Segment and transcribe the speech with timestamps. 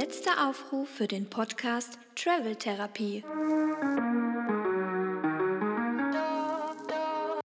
[0.00, 3.24] Letzter Aufruf für den Podcast Travel Therapie.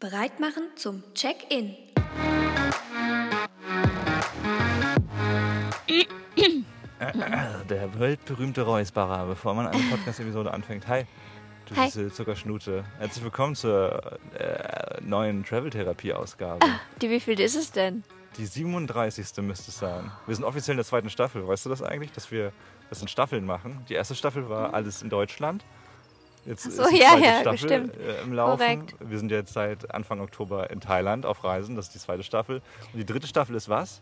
[0.00, 1.76] Bereit machen zum Check-in.
[7.68, 10.88] Der weltberühmte Räusperer, bevor man eine Podcast-Episode anfängt.
[10.88, 11.04] Hi,
[11.66, 11.84] du Hi.
[11.84, 12.82] diese Zuckerschnute.
[12.98, 16.66] Herzlich willkommen zur äh, neuen Travel-Therapie-Ausgabe.
[17.00, 18.02] Die wievielte ist es denn?
[18.36, 19.42] Die 37.
[19.42, 20.10] müsste es sein.
[20.26, 21.46] Wir sind offiziell in der zweiten Staffel.
[21.46, 22.52] Weißt du das eigentlich, dass wir
[22.88, 23.84] das in Staffeln machen?
[23.88, 25.64] Die erste Staffel war alles in Deutschland.
[26.46, 27.96] Jetzt Ach so, ist die ja, zweite ja, Staffel stimmt.
[27.96, 28.58] äh, im Laufen.
[28.58, 28.94] Korrekt.
[29.00, 31.76] Wir sind jetzt seit Anfang Oktober in Thailand auf Reisen.
[31.76, 32.62] Das ist die zweite Staffel.
[32.92, 34.00] Und die dritte Staffel ist was?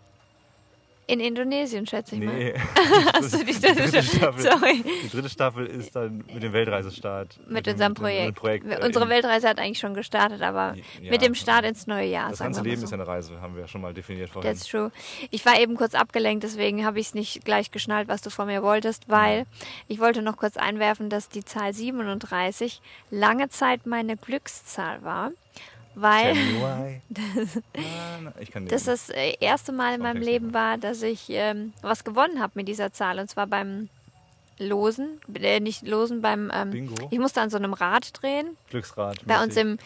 [1.09, 2.35] In Indonesien, schätze ich mal.
[2.35, 2.55] Nee.
[3.15, 4.43] Achso, die die dritte Staffel.
[4.43, 4.85] Sorry.
[5.05, 7.41] Die dritte Staffel ist dann mit dem Weltreisestart.
[7.49, 8.35] Mit unserem mit dem Projekt.
[8.35, 11.11] Projekt äh, Unsere Weltreise hat eigentlich schon gestartet, aber Ja.
[11.11, 12.29] mit dem Start ins neue Jahr.
[12.29, 12.85] Das ganze Leben so.
[12.85, 14.53] ist eine Reise, haben wir ja schon mal definiert vorhin.
[14.53, 14.93] That's true.
[15.31, 18.47] Ich war eben kurz abgelenkt, deswegen habe ich es nicht gleich geschnallt, was du von
[18.47, 19.47] mir wolltest, weil
[19.89, 25.31] ich wollte noch kurz einwerfen, dass die Zahl 37 lange Zeit meine Glückszahl war,
[26.01, 26.35] weil
[27.09, 30.23] das den- das äh, erste Mal in Das meinem.
[30.23, 33.89] Leben war, dass ich ähm, was gewonnen habe mit dieser Zahl und zwar beim
[34.61, 36.97] Losen, äh, nicht Losen, beim ähm, Bingo.
[37.13, 39.25] ich musste an so einem Rad drehen Glücksrad.
[39.25, 39.79] bei uns im,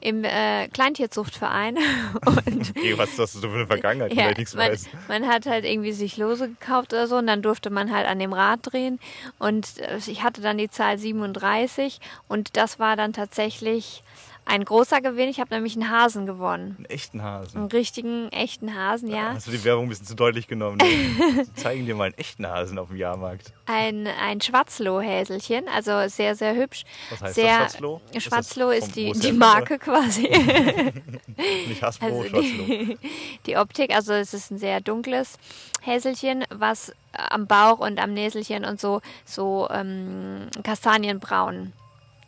[0.00, 1.76] im äh, Kleintierzuchtverein
[2.26, 4.88] und Okay, was hast du so für eine Vergangenheit, Ja, ja, ich nichts man, weiß?
[5.08, 8.20] man hat halt irgendwie sich Lose gekauft oder so und dann durfte man halt an
[8.20, 9.00] dem Rad drehen
[9.40, 11.98] und äh, ich hatte dann die Zahl 37
[12.28, 14.04] und das war dann tatsächlich
[14.50, 15.28] ein großer Gewinn.
[15.28, 16.74] Ich habe nämlich einen Hasen gewonnen.
[16.76, 17.56] Einen echten Hasen.
[17.56, 19.34] Einen richtigen, echten Hasen, ja.
[19.34, 20.78] Hast du die Werbung ein bisschen zu deutlich genommen?
[20.90, 21.46] Ne?
[21.54, 23.52] Zeigen dir mal einen echten Hasen auf dem Jahrmarkt.
[23.66, 26.84] Ein, ein Schwarzlohhäselchen, also sehr, sehr hübsch.
[27.10, 28.00] Was heißt sehr, das, Schwarzloh?
[28.12, 30.22] Ist Schwarzloh vom ist die, die Marke quasi.
[31.68, 32.64] Nicht Hasbro, Also Schwarzloh.
[32.66, 32.98] die,
[33.46, 35.38] die Optik, also es ist ein sehr dunkles
[35.82, 41.72] Häselchen, was am Bauch und am Näselchen und so, so ähm, kastanienbraun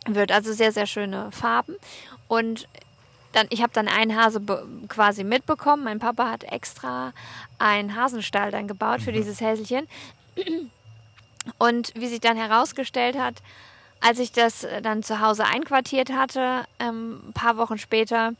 [0.07, 0.31] wird.
[0.31, 1.75] Also sehr, sehr schöne Farben.
[2.27, 2.67] Und
[3.33, 4.41] dann, ich habe dann einen Hase
[4.87, 5.83] quasi mitbekommen.
[5.83, 7.13] Mein Papa hat extra
[7.59, 9.87] einen Hasenstall dann gebaut für dieses Häselchen.
[11.57, 13.35] Und wie sich dann herausgestellt hat,
[13.99, 18.33] als ich das dann zu Hause einquartiert hatte, ähm, ein paar Wochen später,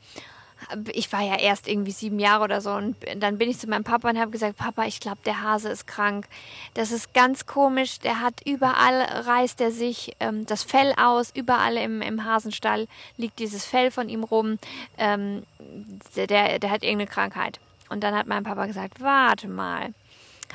[0.91, 3.83] ich war ja erst irgendwie sieben Jahre oder so und dann bin ich zu meinem
[3.83, 6.27] Papa und habe gesagt, Papa, ich glaube, der Hase ist krank.
[6.73, 7.99] Das ist ganz komisch.
[7.99, 11.31] Der hat überall reißt er sich ähm, das Fell aus.
[11.33, 12.87] Überall im, im Hasenstall
[13.17, 14.57] liegt dieses Fell von ihm rum.
[14.97, 15.43] Ähm,
[16.15, 17.59] der, der, der hat irgendeine Krankheit.
[17.89, 19.93] Und dann hat mein Papa gesagt, warte mal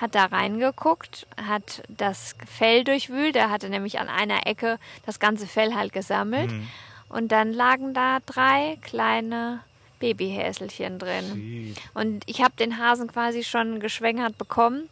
[0.00, 3.36] hat da reingeguckt, hat das Fell durchwühlt.
[3.36, 6.52] Er hatte nämlich an einer Ecke das ganze Fell halt gesammelt.
[6.52, 6.68] Mhm.
[7.08, 9.60] Und dann lagen da drei kleine
[9.98, 11.75] Babyhäselchen drin.
[11.94, 14.88] Und ich habe den Hasen quasi schon geschwängert bekommen.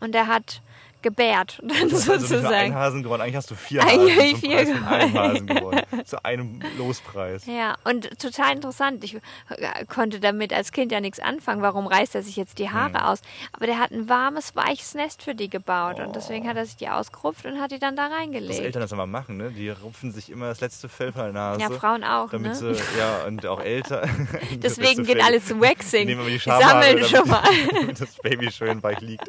[0.00, 0.60] Und er hat
[1.04, 2.74] gebärt, dann Du hast also nicht nur einen sozusagen.
[2.74, 5.14] Hasen gewonnen, eigentlich hast du vier Eigentlich Hasen zum vier Preis von einem.
[5.14, 5.80] Hasen gewonnen.
[6.04, 7.46] Zu einem Lospreis.
[7.46, 9.04] Ja, und total interessant.
[9.04, 11.62] Ich äh, konnte damit als Kind ja nichts anfangen.
[11.62, 13.06] Warum reißt er sich jetzt die Haare Hm.
[13.06, 13.20] aus?
[13.52, 16.00] Aber der hat ein warmes, weiches Nest für die gebaut.
[16.00, 18.60] Und deswegen hat er sich die ausgerupft und hat die dann da Was reingelegt.
[18.60, 19.50] Eltern das immer machen, ne?
[19.52, 21.60] Die rupfen sich immer das letzte Fell von der Nase.
[21.60, 22.74] Ja, Frauen auch, Damit ne?
[22.74, 24.02] sie, ja, und auch älter.
[24.60, 25.20] Das Deswegen gehen Fell.
[25.26, 26.06] alle zu Waxing.
[26.06, 27.42] Nehmen wir die Schamhaare, sammeln damit- schon mal.
[27.72, 29.24] damit das Baby schön weich liegt.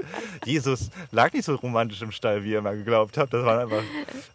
[0.46, 3.34] Jesus lag nicht so romantisch im Stall, wie ihr immer geglaubt habt.
[3.34, 3.84] Das war einfach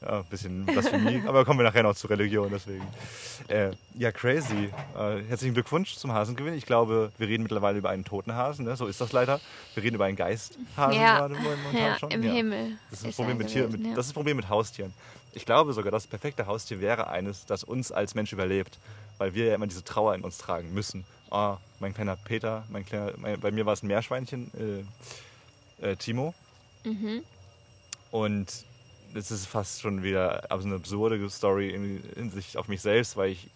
[0.02, 1.22] ja, ein bisschen Blasphemie.
[1.26, 2.86] Aber kommen wir nachher noch zur Religion, deswegen.
[3.48, 4.70] Äh, ja, crazy.
[4.96, 6.54] Äh, herzlichen Glückwunsch zum Hasengewinn.
[6.54, 8.64] Ich glaube, wir reden mittlerweile über einen toten Hasen.
[8.64, 8.76] Ne?
[8.76, 9.40] So ist das leider.
[9.74, 12.10] Wir reden über einen Geisthasen Ja, gerade momentan ja, schon.
[12.10, 13.88] im Himmel Das ist, das, ist Problem mit Tier, mit, ja.
[13.90, 14.92] das ist das Problem mit Haustieren.
[15.32, 18.78] Ich glaube sogar, das perfekte Haustier wäre eines, das uns als Mensch überlebt.
[19.18, 21.04] Weil wir ja immer diese Trauer in uns tragen müssen.
[21.30, 24.50] Oh, mein kleiner Peter, mein kleiner, mein, bei mir war es ein Meerschweinchen,
[25.80, 26.34] äh, äh, Timo.
[26.84, 27.22] Mhm.
[28.10, 28.64] Und
[29.14, 33.48] das ist fast schon wieder eine absurde Story in Hinsicht auf mich selbst, weil ich.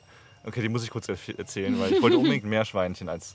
[0.46, 3.34] Okay, die muss ich kurz erzählen, weil ich wollte unbedingt ein Meerschweinchen als.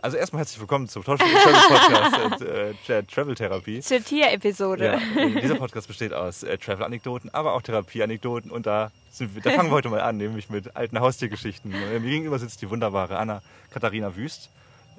[0.00, 2.42] Also erstmal herzlich willkommen zum Travel Podcast
[2.88, 3.80] äh, äh, Travel Therapie.
[3.80, 4.98] Zur Tierepisode.
[5.14, 9.50] Ja, dieser Podcast besteht aus äh, Travel-Anekdoten, aber auch Therapie-Anekdoten und da, sind wir, da
[9.50, 11.70] fangen wir heute mal an, nämlich mit alten Haustiergeschichten.
[11.70, 14.50] Mir gegenüber sitzt die wunderbare Anna Katharina Wüst.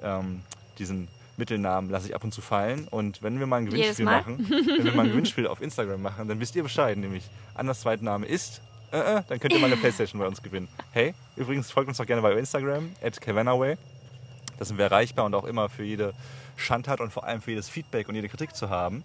[0.02, 0.40] Ähm,
[0.78, 4.18] diesen Mittelnamen lasse ich ab und zu fallen und wenn wir mal ein Gewinnspiel Mal?
[4.18, 7.80] machen, wenn wir mal ein Gewinnspiel auf Instagram machen, dann wisst ihr Bescheid, nämlich Annas
[7.80, 8.60] Zweitname ist,
[8.92, 10.68] äh, äh, dann könnt ihr mal eine Playstation bei uns gewinnen.
[10.92, 13.76] Hey, übrigens folgt uns doch gerne bei Instagram, at Cavanaway.
[14.58, 16.14] Da sind wir erreichbar und auch immer für jede
[16.56, 19.02] Schandtat und vor allem für jedes Feedback und jede Kritik zu haben.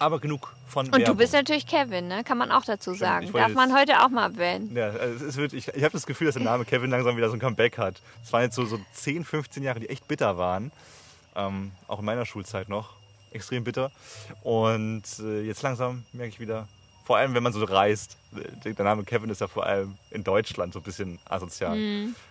[0.00, 1.16] Aber genug von Und du Werbung.
[1.18, 2.24] bist natürlich Kevin, ne?
[2.24, 3.30] Kann man auch dazu sagen.
[3.32, 4.74] Darf man jetzt- heute auch mal erwähnen.
[4.74, 7.28] Ja, also es wird, ich ich habe das Gefühl, dass der Name Kevin langsam wieder
[7.28, 8.02] so ein Comeback hat.
[8.24, 10.72] Es waren jetzt so, so 10, 15 Jahre, die echt bitter waren.
[11.36, 12.90] Ähm, auch in meiner Schulzeit noch.
[13.32, 13.90] extrem bitter.
[14.42, 16.68] Und äh, jetzt langsam merke ich wieder,
[17.04, 18.16] vor allem wenn man so reist,
[18.64, 21.76] äh, der Name Kevin ist ja vor allem in Deutschland so ein bisschen asozial.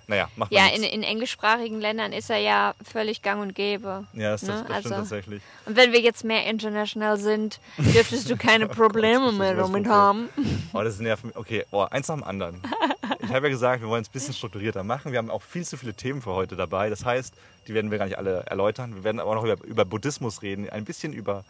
[0.07, 4.05] Naja, macht man Ja, in, in englischsprachigen Ländern ist er ja völlig gang und gäbe.
[4.13, 4.53] Ja, das, das, ne?
[4.55, 5.41] das stimmt Also- tatsächlich.
[5.65, 9.67] Und wenn wir jetzt mehr international sind, dürftest du keine Probleme das ist mehr das
[9.67, 10.29] damit haben.
[10.73, 11.35] Oh, das nervt mich.
[11.35, 12.61] Okay, oh, eins nach dem anderen.
[13.19, 15.11] Ich habe ja gesagt, wir wollen es ein bisschen strukturierter machen.
[15.11, 16.89] Wir haben auch viel zu viele Themen für heute dabei.
[16.89, 17.33] Das heißt,
[17.67, 18.95] die werden wir gar nicht alle erläutern.
[18.95, 21.43] Wir werden aber noch über, über Buddhismus reden, ein bisschen über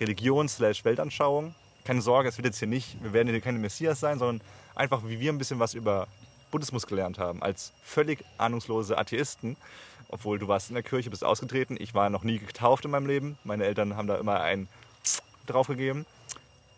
[0.00, 1.54] Religion slash Weltanschauung.
[1.84, 5.02] Keine Sorge, es wird jetzt hier nicht, wir werden hier keine Messias sein, sondern einfach,
[5.06, 6.06] wie wir ein bisschen was über
[6.50, 9.56] Buddhismus gelernt haben, als völlig ahnungslose Atheisten.
[10.08, 11.76] Obwohl du warst in der Kirche, bist ausgetreten.
[11.80, 13.38] Ich war noch nie getauft in meinem Leben.
[13.44, 14.68] Meine Eltern haben da immer ein
[15.46, 16.06] draufgegeben.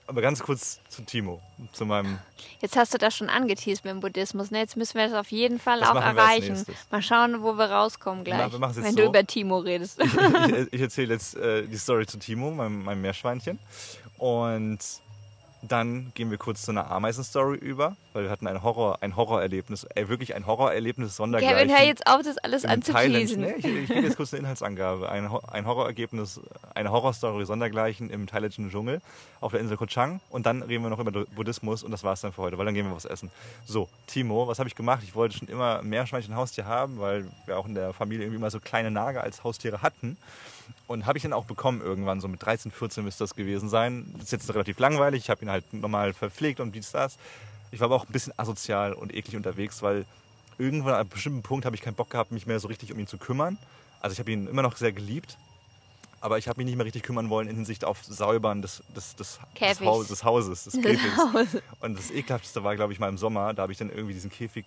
[0.07, 1.41] Aber ganz kurz zu Timo,
[1.73, 2.19] zu meinem
[2.61, 4.51] Jetzt hast du das schon angeteased mit dem Buddhismus.
[4.51, 4.59] Ne?
[4.59, 6.65] Jetzt müssen wir das auf jeden Fall Das auch erreichen.
[6.91, 8.53] Mal schauen, wo wir rauskommen gleich.
[8.53, 8.97] wir wenn so.
[8.97, 10.01] du über Timo redest.
[10.03, 13.59] ich, ich erzähle jetzt äh, die Story zu Timo, meinem, meinem Meerschweinchen.
[14.19, 14.79] Und
[15.69, 19.85] dann gehen wir kurz zu einer Ameisen-Story über, weil wir hatten ein, Horror, ein Horrorerlebnis,
[19.95, 21.69] ey, wirklich ein Horrorerlebnis sondergleichen.
[21.69, 23.41] Kevin, hör jetzt auf, das alles anzuteasen.
[23.41, 25.09] Nee, ich, ich gebe jetzt kurz eine Inhaltsangabe.
[25.09, 26.41] Ein, ein Horrorergebnis,
[26.75, 29.01] eine Horrorstory sondergleichen im thailändischen Dschungel
[29.41, 30.21] auf der Insel Koh Chang.
[30.31, 32.75] Und dann reden wir noch über Buddhismus und das war's dann für heute, weil dann
[32.75, 33.31] gehen wir was essen.
[33.65, 35.01] So, Timo, was habe ich gemacht?
[35.03, 38.51] Ich wollte schon immer Meerschweinchen Haustier haben, weil wir auch in der Familie irgendwie immer
[38.51, 40.17] so kleine Nager als Haustiere hatten.
[40.87, 44.07] Und habe ich dann auch bekommen irgendwann, so mit 13, 14 müsste das gewesen sein.
[44.15, 47.17] Das ist jetzt relativ langweilig, ich habe ihn halt normal verpflegt und dies, das.
[47.71, 50.05] Ich war aber auch ein bisschen asozial und eklig unterwegs, weil
[50.59, 52.99] irgendwann an einem bestimmten Punkt habe ich keinen Bock gehabt, mich mehr so richtig um
[52.99, 53.59] ihn zu kümmern.
[54.01, 55.39] Also ich habe ihn immer noch sehr geliebt,
[56.21, 59.17] aber ich habe mich nicht mehr richtig kümmern wollen in Hinsicht auf Säubern des, des,
[59.17, 59.81] des, des.
[59.81, 61.63] Haus, des Hauses, des Käfigs.
[61.81, 63.53] Und das ekelhafteste war, glaube ich, mal im Sommer.
[63.55, 64.65] Da habe ich dann irgendwie diesen Käfig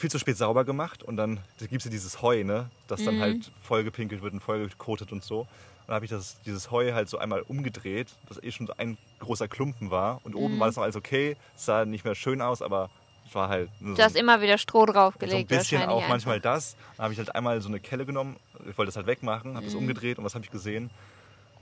[0.00, 3.04] viel zu spät sauber gemacht und dann gibt es ja dieses Heu, ne, das Mhm.
[3.04, 5.40] dann halt vollgepinkelt wird und vollgekotet und so.
[5.40, 5.48] Und
[5.88, 8.96] dann habe ich das, dieses Heu halt so einmal umgedreht, das eh schon so ein
[9.18, 10.20] großer Klumpen war.
[10.24, 10.40] Und Mhm.
[10.40, 12.88] oben war das noch alles okay, es sah nicht mehr schön aus, aber
[13.26, 15.48] es war halt nur Du hast immer wieder Stroh so ein draufgelegt.
[15.48, 16.50] bisschen auch manchmal einfach.
[16.52, 16.76] das.
[16.96, 19.64] Dann habe ich halt einmal so eine Kelle genommen, ich wollte das halt wegmachen, habe
[19.66, 19.80] das Mhm.
[19.80, 20.90] umgedreht und was habe ich gesehen?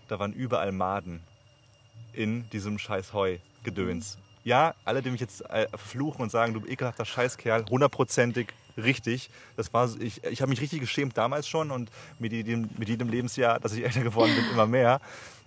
[0.06, 1.26] Da waren überall Maden
[2.12, 4.16] in diesem scheiß Heu-Gedöns.
[4.16, 4.27] Mhm.
[4.48, 8.48] Ja, alle, die mich jetzt äh, verfluchen und sagen, du ekelhafter Scheißkerl, hundertprozentig
[8.78, 9.28] richtig.
[9.58, 13.10] Das war, ich ich habe mich richtig geschämt damals schon und mit jedem, mit jedem
[13.10, 15.02] Lebensjahr, dass ich älter geworden bin, immer mehr.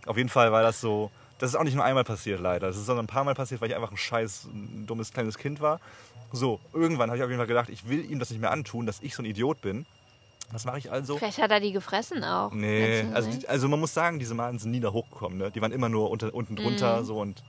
[0.06, 1.10] Auf jeden Fall war das so,
[1.40, 2.68] das ist auch nicht nur einmal passiert leider.
[2.68, 5.36] Das ist sondern ein paar Mal passiert, weil ich einfach ein scheiß ein dummes kleines
[5.40, 5.80] Kind war.
[6.32, 8.86] So, irgendwann habe ich auf jeden Fall gedacht, ich will ihm das nicht mehr antun,
[8.86, 9.88] dass ich so ein Idiot bin.
[10.52, 11.18] Was mache ich also?
[11.18, 12.52] Vielleicht hat er die gefressen auch.
[12.52, 15.40] Nee, also, also man muss sagen, diese Maden sind nie da hochgekommen.
[15.40, 15.50] Ne?
[15.50, 17.06] Die waren immer nur unter, unten drunter Mhm.
[17.06, 17.42] so und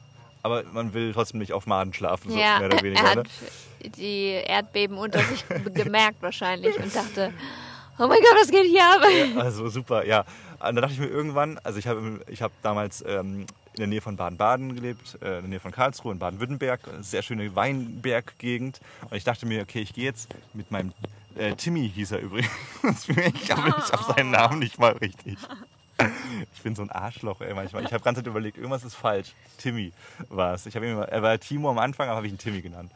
[0.43, 3.03] aber man will trotzdem nicht auf Maden schlafen, so ja, mehr oder weniger.
[3.03, 3.23] er ne?
[3.23, 5.45] hat die Erdbeben unter sich
[5.75, 7.33] gemerkt wahrscheinlich und dachte,
[7.99, 9.03] oh mein Gott, was geht hier ab?
[9.43, 10.21] Also super, ja.
[10.21, 13.87] Und dann dachte ich mir irgendwann, also ich habe ich hab damals ähm, in der
[13.87, 18.81] Nähe von Baden-Baden gelebt, äh, in der Nähe von Karlsruhe in Baden-Württemberg, sehr schöne Weinberggegend.
[19.11, 20.93] Und ich dachte mir, okay, ich gehe jetzt mit meinem
[21.37, 22.51] äh, Timmy hieß er übrigens.
[23.09, 25.39] ich habe ich hab seinen Namen nicht mal richtig.
[26.55, 27.85] Ich bin so ein Arschloch, ey, manchmal.
[27.85, 29.33] Ich habe ganz Zeit überlegt, irgendwas ist falsch.
[29.59, 29.93] Timmy
[30.29, 30.67] war es.
[30.67, 32.93] Ich habe er war Timo am Anfang, aber habe ich ihn Timmy genannt.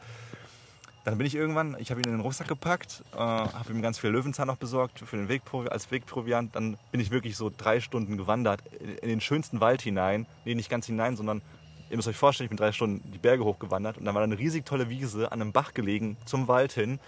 [1.07, 3.97] Dann bin ich irgendwann, ich habe ihn in den Rucksack gepackt, äh, habe ihm ganz
[3.97, 6.53] viel Löwenzahn noch besorgt für den Wegprovi als Wegproviant.
[6.53, 8.61] Dann bin ich wirklich so drei Stunden gewandert
[9.01, 10.25] in, den schönsten Wald hinein.
[10.43, 11.41] Nee, nicht ganz hinein, sondern
[11.89, 14.25] ihr müsst euch vorstellen, ich bin drei Stunden die Berge hochgewandert und dann war da
[14.25, 16.99] eine riesig tolle Wiese an einem Bach gelegen zum Wald hin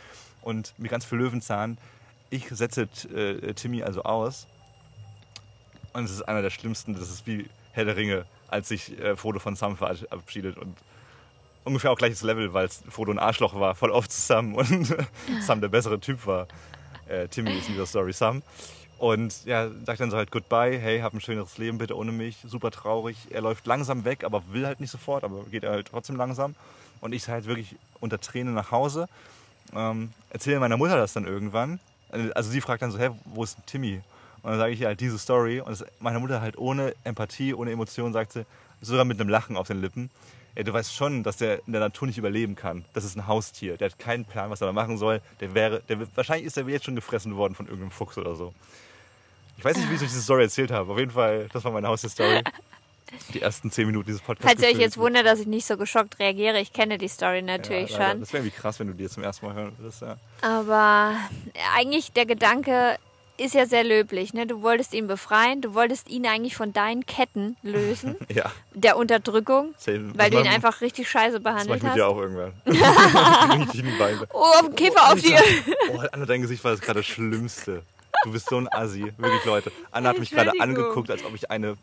[0.42, 1.78] und mit ganz viel Löwenzahn.
[2.30, 4.48] Ich setze äh, Timmy also aus
[5.94, 9.16] und es ist einer der schlimmsten, das ist wie Herr der Ringe, als sich äh,
[9.16, 10.76] Frodo von Sam verabschiedet und
[11.64, 14.96] ungefähr auch gleiches Level, weil Frodo ein Arschloch war, voll oft zu Sam und
[15.42, 16.48] Sam der bessere Typ war.
[17.08, 18.42] Äh, Timmy ist in dieser Story Sam.
[18.98, 22.38] Und ja, sagt dann so halt Goodbye, hey, hab ein schöneres Leben bitte ohne mich,
[22.46, 23.16] super traurig.
[23.30, 26.54] Er läuft langsam weg, aber will halt nicht sofort, aber geht halt trotzdem langsam.
[27.00, 29.08] Und ich halt wirklich unter Tränen nach Hause.
[29.74, 31.80] Ähm, erzähle meiner Mutter das dann irgendwann.
[32.34, 34.02] Also sie fragt dann so, hä, wo ist Timmy?
[34.44, 35.62] Und dann sage ich ihr halt diese Story.
[35.62, 38.46] Und meine Mutter halt ohne Empathie, ohne Emotion sagt sie,
[38.82, 40.10] sogar mit einem Lachen auf den Lippen,
[40.56, 42.84] ja, du weißt schon, dass der in der Natur nicht überleben kann.
[42.94, 43.78] Das ist ein Haustier.
[43.78, 45.22] Der hat keinen Plan, was er da machen soll.
[45.40, 48.54] Der wäre, der, wahrscheinlich ist er jetzt schon gefressen worden von irgendeinem Fuchs oder so.
[49.58, 50.92] Ich weiß nicht, wie ich euch diese Story erzählt habe.
[50.92, 52.44] Auf jeden Fall, das war meine Haustierstory.
[53.34, 54.52] Die ersten zehn Minuten dieses Podcasts.
[54.52, 57.42] Falls ihr euch jetzt wundert, dass ich nicht so geschockt reagiere, ich kenne die Story
[57.42, 58.20] natürlich ja, schon.
[58.20, 60.04] Das wäre irgendwie krass, wenn du die jetzt zum ersten Mal hören würdest.
[60.04, 60.18] Ja.
[60.42, 61.16] Aber
[61.76, 62.98] eigentlich der Gedanke
[63.40, 64.34] ist ja sehr löblich.
[64.34, 64.46] Ne?
[64.48, 68.52] Du wolltest ihn befreien, du wolltest ihn eigentlich von deinen Ketten lösen, ja.
[68.74, 70.12] der Unterdrückung, Same.
[70.18, 71.98] weil Das du ihn einfach richtig scheiße Das behandelt ich mit hast.
[71.98, 72.54] dir auch irgendwann.
[74.34, 75.40] Oh, auf den Käfer auf dir.
[75.94, 77.84] Oh, Anna, dein Gesicht war das gerade das Schlimmste.
[78.24, 79.14] Du bist so ein Assi.
[79.18, 79.72] Wirklich, Leute.
[79.92, 81.78] Anna hat mich gerade angeguckt, als ob ich eine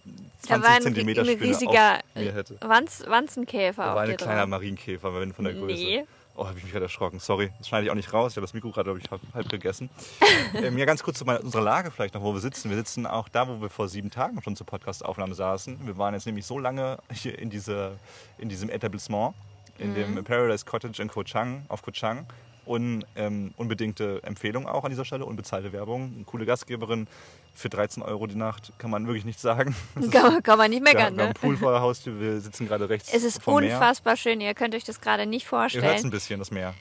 [0.49, 2.57] Da 20 war ein, Zentimeter ein Spinne auf mir hätte.
[2.61, 4.47] Wanz, Wanzenkäfer Da war ein kleiner.
[4.47, 5.75] Marienkäfer, wenn von der Größe.
[5.75, 6.05] Nee.
[6.39, 7.19] Oh, habe ich mich gerade erschrocken.
[7.19, 8.33] Sorry, das schneide ich auch nicht raus.
[8.33, 9.89] Ich habe das Mikro gerade, glaube ich, halb, gegessen.
[10.55, 12.69] ähm, ja, ganz kurz zu meiner, unserer Lage vielleicht noch, wo wir sitzen.
[12.69, 15.87] Wir sitzen auch da, wo wir vor sieben Tagen schon zur Podcastaufnahme saßen.
[15.87, 17.99] Wir waren jetzt nämlich so lange hier in, diese,
[18.37, 19.35] in diesem Etablissement,
[19.79, 19.95] in Mhm.
[20.17, 22.27] dem Paradise Cottage in Koh Chang, auf Koh Chang.
[22.67, 26.13] Und ähm, unbedingte Empfehlung auch an dieser Stelle, unbezahlte Werbung.
[26.17, 27.07] Eine coole Gastgeberin
[27.57, 29.75] für 13 Euro die Nacht, kann man wirklich nicht sagen.
[30.13, 31.35] Kann, man- kann man nicht wir, meckern, haben- wir haben ne?
[31.35, 33.73] einen Pool vor der Haustür, wir sitzen gerade rechts Es ist vom Meer.
[33.75, 34.41] unfassbar schön.
[34.41, 36.11] Ihr könnt euch das gerade nicht Ihr hört es ein vorstellen.
[36.11, 36.75] bisschen, das Meer.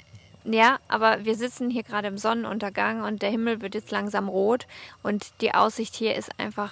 [0.48, 4.67] Ja, aber wir sitzen hier gerade im Sonnenuntergang und der Himmel wird jetzt langsam rot
[5.01, 6.72] und die Aussicht hier ist einfach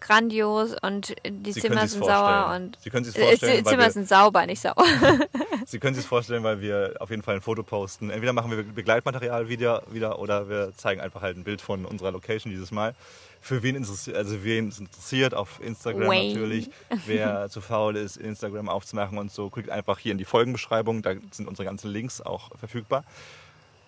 [0.00, 3.72] grandios und die Sie Zimmer sind sauer und Sie können sich's Äh, vorstellen, die weil
[3.72, 4.84] Zimmer sind sauber, nicht sauer.
[5.66, 8.10] Sie können sich vorstellen, weil wir auf jeden Fall ein Foto posten.
[8.10, 12.10] Entweder machen wir Begleitmaterial wieder, wieder oder wir zeigen einfach halt ein Bild von unserer
[12.12, 12.94] Location dieses Mal.
[13.40, 16.32] Für wen interessiert, also wen es interessiert, auf Instagram Wayne.
[16.32, 16.70] natürlich.
[17.04, 21.02] Wer zu faul ist, Instagram aufzumachen und so, klickt einfach hier in die Folgenbeschreibung.
[21.02, 23.04] Da sind unsere ganzen Links auch verfügbar.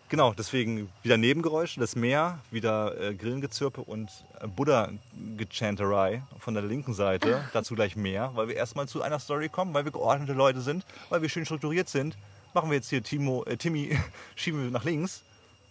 [0.09, 4.09] Genau, deswegen wieder Nebengeräusche, das Meer, wieder äh, Grillengezirpe und
[4.41, 7.45] äh, Buddha-Gechanterei von der linken Seite.
[7.53, 10.85] Dazu gleich mehr, weil wir erstmal zu einer Story kommen, weil wir geordnete Leute sind,
[11.09, 12.17] weil wir schön strukturiert sind.
[12.55, 13.99] Machen wir jetzt hier Timo, äh, Timmy,
[14.37, 15.23] schieben wir nach links.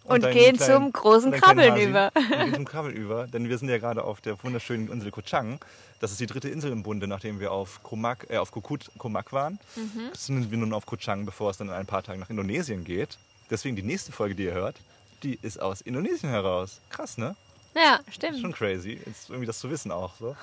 [0.04, 2.12] Und deinen gehen zum großen und kleinen Krabbeln über.
[2.14, 2.34] Hasi.
[2.34, 5.22] Und gehen zum Krabbeln über, denn wir sind ja gerade auf der wunderschönen Insel Koh
[5.22, 5.60] Chang.
[6.02, 9.32] Das ist die dritte Insel im Bunde, nachdem wir auf Komak, äh, auf Kokut, Komak
[9.32, 9.60] waren.
[9.78, 10.10] Mhm.
[10.14, 12.84] Sind wir nun auf Koh Chang, bevor es dann in ein paar Tagen nach Indonesien
[12.84, 13.18] geht.
[13.50, 14.76] Deswegen die nächste Folge, die ihr hört,
[15.24, 16.80] die ist aus Indonesien heraus.
[16.90, 17.36] Krass, ne?
[17.76, 18.40] Ja, stimmt.
[18.40, 20.36] Schon crazy, jetzt irgendwie das zu wissen auch so.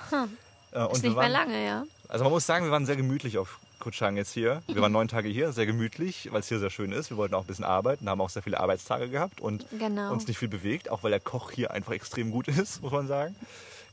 [0.71, 1.83] Äh, und Ist nicht mehr waren- lange, ja.
[2.07, 4.61] Also man muss sagen, wir waren sehr gemütlich auf Koh Chang jetzt hier.
[4.67, 7.09] Wir waren neun Tage hier, sehr gemütlich, weil es hier sehr schön ist.
[7.09, 10.11] Wir wollten auch ein bisschen arbeiten, haben auch sehr viele Arbeitstage gehabt und Genau.
[10.11, 13.07] uns nicht viel bewegt, auch weil der Koch hier einfach extrem gut ist, muss man
[13.07, 13.35] sagen.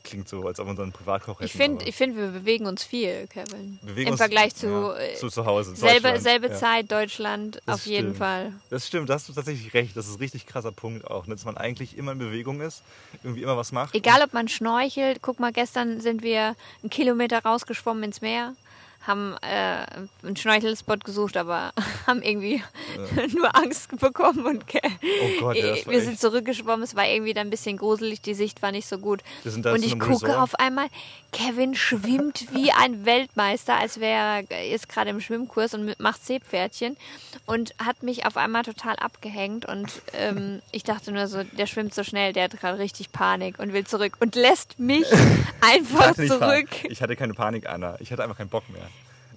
[0.03, 1.45] Klingt so, als ob wir unseren Privatkoch hätten.
[1.45, 3.79] Ich finde, ich find, wir bewegen uns viel, Kevin.
[3.83, 5.77] bewegen Im uns- Vergleich zu, ja, äh, zu, zu Hause.
[5.77, 6.55] selbe, selbe Ja.
[6.55, 8.17] Zeit, Deutschland, Das auf jeden stimmt.
[8.19, 8.53] Fall.
[8.71, 9.97] Das stimmt, da hast du tatsächlich recht.
[9.97, 11.35] Das ist ein richtig krasser Punkt auch, ne?
[11.35, 12.83] dass man eigentlich immer in Bewegung ist,
[13.23, 13.95] irgendwie immer was macht.
[13.95, 15.19] Egal, ob man schnorchelt.
[15.21, 18.55] Guck mal, gestern sind wir einen Kilometer rausgeschwommen ins Meer,
[19.07, 19.87] haben äh,
[20.27, 21.73] einen Schnorchelspot gesucht, aber
[22.07, 22.63] haben irgendwie
[23.35, 26.83] nur Angst bekommen und Oh Gott, ja, wir sind zurückgeschwommen.
[26.83, 29.23] Es war irgendwie dann ein bisschen gruselig, die Sicht war nicht so gut.
[29.45, 30.39] Und ich gucke Resort.
[30.39, 30.87] auf einmal,
[31.33, 36.97] Kevin schwimmt wie ein Weltmeister, als wäre er jetzt gerade im Schwimmkurs und macht Seepferdchen
[37.47, 41.95] und hat mich auf einmal total abgehängt und ähm, ich dachte nur so, der schwimmt
[41.95, 45.07] so schnell, der hat gerade richtig Panik und will zurück und lässt mich
[45.63, 46.41] Ich einfach nicht zurück.
[46.41, 46.87] Panik.
[46.91, 47.97] Ich hatte keine Panik, Anna.
[48.01, 48.83] Ich hatte einfach keinen Bock mehr.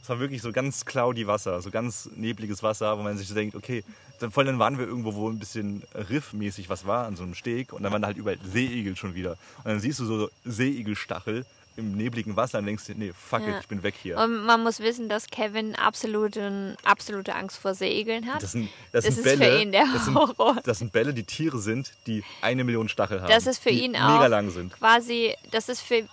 [0.04, 3.34] Es war wirklich so ganz cloudy Wasser, so ganz nebliges Wasser, wo man sich so
[3.36, 3.84] denkt, okay,
[4.20, 7.24] dann, vor allem dann waren wir irgendwo, wo ein bisschen riffmäßig was war, an so
[7.24, 9.32] einem Steg und dann waren da halt überall Seeigel schon wieder.
[9.60, 11.46] Und dann siehst du so Seeigelstachel
[11.76, 13.50] im nebligen Wasser und denkst dir, nee, fuck Ja.
[13.50, 14.18] it, ich bin weg hier.
[14.20, 18.44] Und man muss wissen, dass Kevin absolute, absolute Angst vor Seeigeln hat.
[18.44, 20.58] Das sind, das Das sind ist für Bälle, ihn der das sind, Horror.
[20.64, 23.30] Das sind Bälle, die Tiere sind, die eine Million Stachel haben.
[23.30, 24.74] Das ist für ihn auch mega lang sind.
[24.74, 26.04] quasi, das ist für,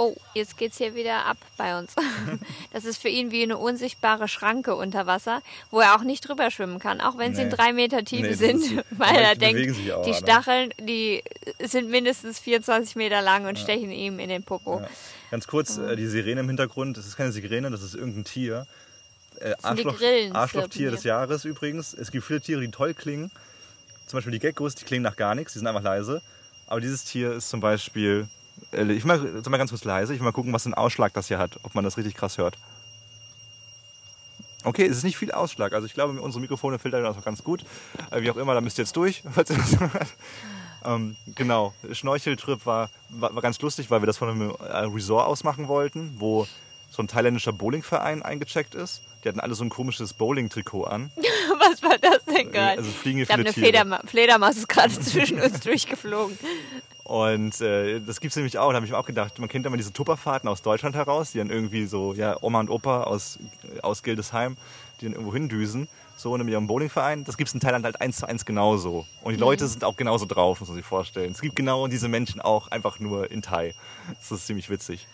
[0.00, 1.94] oh, jetzt geht's hier wieder ab bei uns.
[2.72, 6.50] Das ist für ihn wie eine unsichtbare Schranke unter Wasser, wo er auch nicht drüber
[6.52, 7.54] schwimmen kann, auch wenn sie in Nee.
[7.56, 10.14] drei Meter Tiefe Nee, sind, ist- weil er denkt, auch, die?
[10.14, 11.22] Stacheln, die
[11.60, 14.80] sind mindestens 24 Meter lang und stechen ihm in den Popo.
[14.80, 14.88] Ja.
[15.32, 18.66] Ganz kurz, äh, die Sirene im Hintergrund, das ist keine Sirene, das ist irgendein Tier.
[19.40, 20.00] Äh, Arschloch,
[20.32, 21.04] Arschlochtier des.
[21.04, 21.92] Jahres übrigens.
[21.94, 23.30] Es gibt viele Tiere, die toll klingen.
[24.06, 26.22] Zum Beispiel die Geckos, die klingen nach gar nichts, die sind einfach leise.
[26.66, 28.28] Aber dieses Tier ist zum Beispiel,
[28.72, 31.12] ich mal, sag mal ganz kurz leise, ich will mal gucken, was für einen Ausschlag
[31.12, 32.56] das hier hat, ob man das richtig krass hört.
[34.64, 35.72] Okay, es ist nicht viel Ausschlag.
[35.72, 37.64] Also ich glaube, unsere Mikrofone filtern das auch ganz gut.
[38.10, 40.08] Äh, Wie auch immer, da müsst ihr jetzt durch, falls ihr das hört.
[40.84, 45.26] Ähm, genau, Schnorcheltrip war, war, war ganz lustig, weil wir das von einem äh, Resort
[45.26, 46.46] aus machen wollten, wo
[46.90, 49.02] so ein thailändischer Bowlingverein eingecheckt ist.
[49.22, 51.10] Die hatten alle so ein komisches Bowling-Trikot an.
[51.58, 52.78] Was war das denn gerade?
[52.78, 53.52] Also fliegen hier ich glaube, eine.
[53.52, 56.38] Flederma Fledermaus ist gerade zwischen uns durchgeflogen.
[57.10, 58.68] Und äh, das gibt's nämlich auch.
[58.68, 61.38] Da habe ich mir auch gedacht, man kennt immer diese Tupperfahrten aus Deutschland heraus, die
[61.38, 63.36] dann irgendwie so, ja, Oma und Opa aus,
[63.82, 64.56] aus Gildesheim,
[65.00, 67.24] die dann irgendwo hindüsen, so in ihrem Bowlingverein.
[67.24, 69.06] Das gibt's in Thailand halt eins zu eins genauso.
[69.22, 69.42] Und die Mhm.
[69.42, 71.32] Leute sind auch genauso drauf, muss man sich vorstellen.
[71.32, 73.74] Es gibt genau diese Menschen auch einfach nur in Thai.
[74.20, 75.08] Das ist ziemlich witzig.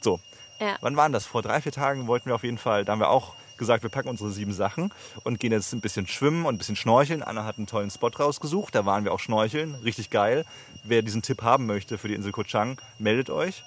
[0.00, 0.20] So,
[0.60, 0.76] Ja.
[0.80, 1.26] wann waren das?
[1.26, 3.90] Vor drei, vier Tagen wollten wir auf jeden Fall, da haben wir auch gesagt, wir
[3.90, 4.92] packen unsere sieben Sachen
[5.24, 7.22] und gehen jetzt ein bisschen schwimmen und ein bisschen schnorcheln.
[7.22, 10.44] Anna hat einen tollen Spot rausgesucht, da waren wir auch schnorcheln, richtig geil.
[10.84, 13.62] Wer diesen Tipp haben möchte für die Insel Koh Chang, meldet euch.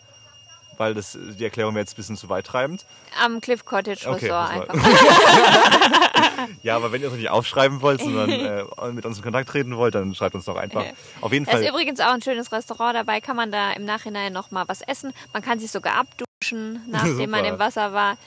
[0.78, 2.86] weil das, die Erklärung wäre jetzt ein bisschen zu weit treibend.
[3.24, 4.76] Am Cliff Cottage Okay, Resort einfach.
[6.62, 9.78] Ja, aber wenn ihr es nicht aufschreiben wollt, sondern äh, mit uns in Kontakt treten
[9.78, 10.84] wollt, dann schreibt uns doch einfach.
[11.22, 11.70] Auf jeden Da ist Fall.
[11.70, 15.14] übrigens auch ein schönes Restaurant dabei, kann man da im Nachhinein noch mal was essen.
[15.34, 18.18] Man kann sich sogar abduschen, nachdem man im Wasser war.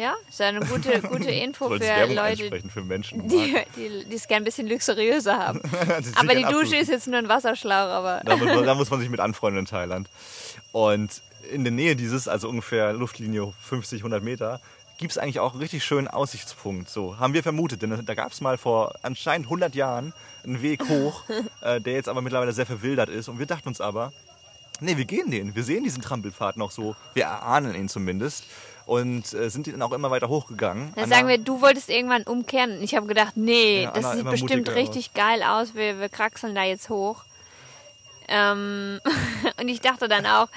[0.00, 3.28] Ja, ist ja eine gute, gute Info für Werbung Leute, für Menschen.
[3.28, 5.60] die die die es gerne ein bisschen luxuriöser haben.
[6.16, 9.00] Aber die Dusche ist jetzt nur ein Wasserschlauch, aber Da muss, man, da muss man
[9.00, 10.08] sich mit anfreunden in Thailand.
[10.72, 11.20] Und
[11.52, 14.60] in der Nähe dieses, also ungefähr Luftlinie 50, 100 Meter,
[14.96, 16.88] gibt es eigentlich auch einen richtig schönen Aussichtspunkt.
[16.88, 20.14] So haben wir vermutet, denn da gab es mal vor anscheinend 100 Jahren
[20.44, 21.24] einen Weg hoch,
[21.60, 23.28] äh, der jetzt aber mittlerweile sehr verwildert ist.
[23.28, 24.14] Und wir dachten uns aber,
[24.80, 25.54] nee, wir gehen den.
[25.54, 26.96] Wir sehen diesen Trampelpfad noch so.
[27.12, 28.44] Wir erahnen ihn zumindest.
[28.90, 30.92] Und äh, sind dann auch immer weiter hochgegangen.
[30.96, 32.78] dann Anna- sagen wir, du wolltest irgendwann umkehren.
[32.78, 35.76] Und ich habe gedacht, nee, Ja, das sieht bestimmt richtig geil aus.
[35.76, 37.22] Wir, wir kraxeln da jetzt hoch.
[38.26, 38.98] Ähm,
[39.60, 40.48] und ich dachte dann auch,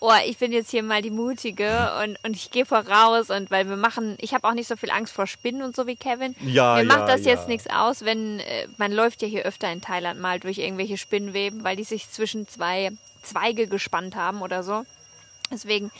[0.00, 3.66] oh, ich bin jetzt hier mal die Mutige und, und ich gehe voraus und weil
[3.70, 6.36] wir machen, ich habe auch nicht so viel Angst vor Spinnen und so wie Kevin.
[6.42, 7.32] Ja, Mir ja, macht das ja.
[7.32, 10.98] jetzt nichts aus, wenn äh, man läuft ja hier öfter in Thailand mal durch irgendwelche
[10.98, 12.90] Spinnweben, weil die sich zwischen zwei
[13.22, 14.84] Zweige gespannt haben oder so.
[15.50, 15.90] Deswegen,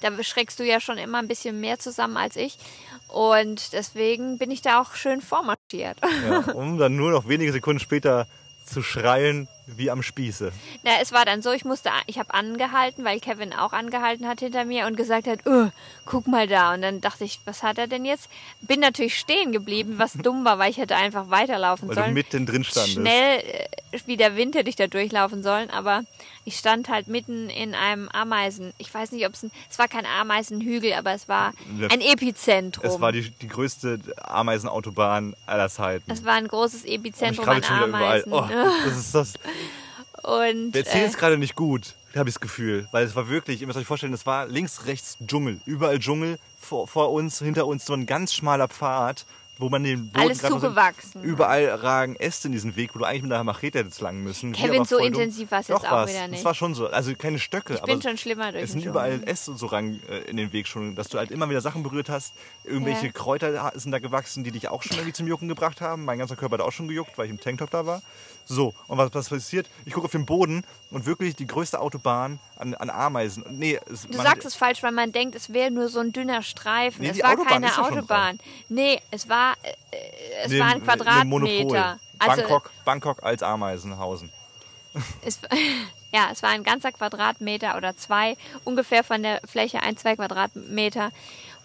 [0.00, 2.58] da schreckst du ja schon immer ein bisschen mehr zusammen als ich.
[3.08, 5.98] Und deswegen bin ich da auch schön vormarschiert.
[6.28, 8.26] Ja, um dann nur noch wenige Sekunden später
[8.66, 10.52] zu schreien wie am Spieße.
[10.82, 14.40] Na, es war dann so, ich musste, ich habe angehalten, weil Kevin auch angehalten hat
[14.40, 15.68] hinter mir und gesagt hat, "Öh,
[16.08, 16.74] guck mal da.
[16.74, 18.28] Und dann dachte ich, was hat er denn jetzt?
[18.62, 22.14] Bin natürlich stehen geblieben, was dumm war, weil ich hätte einfach weiterlaufen Weil du sollen.
[22.14, 22.94] mitten drin standest.
[22.94, 26.02] Schnell äh, wie der Wind hätte ich da durchlaufen sollen, aber
[26.44, 28.72] ich stand halt mitten in einem Ameisen.
[28.78, 31.52] Ich weiß nicht, ob es ein, es war kein Ameisenhügel, aber es war
[31.90, 32.86] ein Epizentrum.
[32.86, 36.10] Es war die, die größte Ameisenautobahn aller Zeiten.
[36.10, 38.24] es war ein großes Epizentrum an schon wieder überall.
[38.24, 38.32] Ameisen.
[38.32, 39.34] Oh, das ist das.
[40.28, 42.86] Und Wir erzählen äh, es gerade nicht gut, habe ich das Gefühl.
[42.92, 45.60] Weil es war wirklich, ihr müsst euch vorstellen, es war links, rechts Dschungel.
[45.64, 46.38] Überall Dschungel.
[46.60, 49.24] Vor, vor uns, hinter uns so ein ganz schmaler Pfad,
[49.56, 51.22] wo man den Boden Alles zugewachsen.
[51.22, 54.52] Überall ragen Äste in diesen Weg, wo du eigentlich mit einer Machete hättest lang müssen.
[54.52, 56.10] Kevin, so intensiv war's jetzt Doch auch war's.
[56.10, 56.40] wieder nicht.
[56.40, 56.88] Es war schon so.
[56.88, 57.74] Also keine Stöcke.
[57.74, 60.36] ich aber bin schon schlimmer durch es sind überall Äste und so ran äh, in
[60.36, 62.34] den Weg schon, dass du halt immer wieder Sachen berührt hast.
[62.64, 63.12] Irgendwelche Ja.
[63.12, 66.04] Kräuter sind da gewachsen, die dich auch schon irgendwie zum Jucken gebracht haben.
[66.04, 68.02] Mein ganzer Körper hat auch schon gejuckt, weil ich im Tanktop da war.
[68.50, 69.68] So, und was, was passiert?
[69.84, 73.44] Ich gucke auf den Boden und wirklich die größte Autobahn an, an Ameisen.
[73.50, 76.42] Nee, es, Du sagst es falsch, weil man denkt, es wäre nur so ein dünner
[76.42, 77.02] Streifen.
[77.02, 78.38] Nee, es war Autobahn keine Autobahn.
[78.70, 79.72] Nee, es war, äh,
[80.44, 81.98] es Nee, war ein Quadratmeter.
[82.18, 84.30] Also Bangkok, Bangkok als Ameisenhausen.
[85.22, 85.40] es,
[86.12, 91.10] ja, es war ein ganzer Quadratmeter oder zwei, ungefähr von der Fläche ein, zwei Quadratmeter,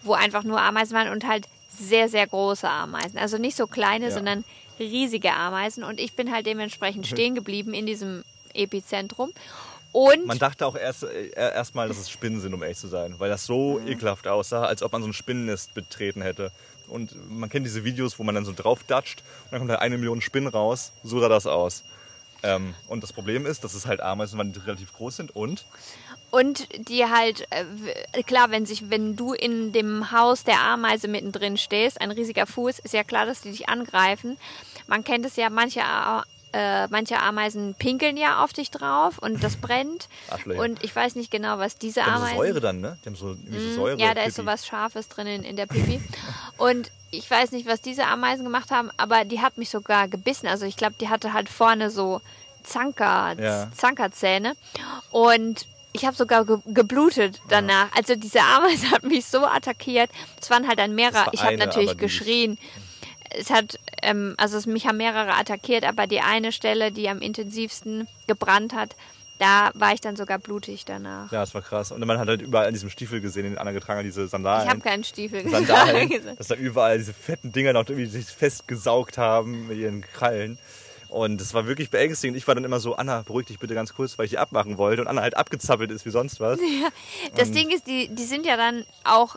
[0.02, 3.18] wo einfach nur Ameisen waren und halt sehr, sehr große Ameisen.
[3.18, 4.10] Also nicht so kleine, Ja.
[4.10, 4.44] sondern
[4.78, 5.84] riesige Ameisen.
[5.84, 9.32] Und ich bin halt dementsprechend stehen geblieben in diesem Epizentrum.
[9.92, 13.14] Und Man dachte auch erst äh, erstmal, dass es Spinnen sind, um ehrlich zu sein,
[13.18, 16.50] weil das so ekelhaft aussah, als ob man so ein Spinnennest betreten hätte.
[16.88, 19.80] Und man kennt diese Videos, wo man dann so drauf datscht und dann kommt halt
[19.80, 20.90] eine Million Spinnen raus.
[21.04, 21.84] So sah das aus.
[22.42, 25.64] Ähm, und das Problem ist, dass es halt Ameisen waren, die relativ groß sind und
[26.34, 31.56] Und die halt, äh, klar, wenn sich, wenn du in dem Haus der Ameise mittendrin
[31.56, 34.36] stehst, ein riesiger Fuß, ist ja klar, dass die dich angreifen.
[34.88, 35.78] Man kennt es ja, manche,
[36.52, 40.08] äh, manche Ameisen pinkeln ja auf dich drauf und das brennt.
[40.28, 40.60] Arschlöcher.
[40.60, 42.36] Und ich weiß nicht genau, was diese die haben so Ameisen.
[42.36, 42.98] Säure dann, ne?
[43.04, 43.94] Die haben so, so Säure.
[43.94, 44.00] Mhm.
[44.00, 44.42] ja, da ist Pipi.
[44.42, 46.00] so was Scharfes drin in, in der Pipi.
[46.56, 50.48] Und ich weiß nicht, was diese Ameisen gemacht haben, aber die hat mich sogar gebissen.
[50.48, 52.20] Also ich glaube, die hatte halt vorne so
[52.64, 53.70] Zanker, Ja.
[53.76, 54.56] Zankerzähne.
[55.12, 57.88] Und ich habe sogar ge geblutet danach.
[57.96, 60.10] Also diese Ameise hat mich so attackiert.
[60.40, 61.30] Es waren halt dann mehrere.
[61.32, 62.58] Ich habe natürlich geschrien.
[63.30, 67.20] Es hat, ähm, also es, mich haben mehrere attackiert, aber die eine Stelle, die am
[67.20, 68.94] intensivsten gebrannt hat,
[69.38, 71.32] da war ich dann sogar blutig danach.
[71.32, 71.90] Ja, das war krass.
[71.90, 74.64] Und man hat halt überall in diesem Stiefel gesehen, den Anna getragen hat, diese Sandalen.
[74.64, 76.38] Ich habe keinen Stiefel Sandalen, gesagt.
[76.38, 80.58] dass da überall diese fetten Dinger noch irgendwie sich festgesaugt haben mit ihren Krallen.
[81.14, 82.36] Und es war wirklich beängstigend.
[82.36, 84.78] Ich war dann immer so, Anna, beruhig dich bitte ganz kurz, weil ich die abmachen
[84.78, 85.00] wollte.
[85.00, 86.58] Und Anna halt abgezappelt ist wie sonst was.
[87.36, 89.36] Das Ding ist, die, die sind ja dann auch.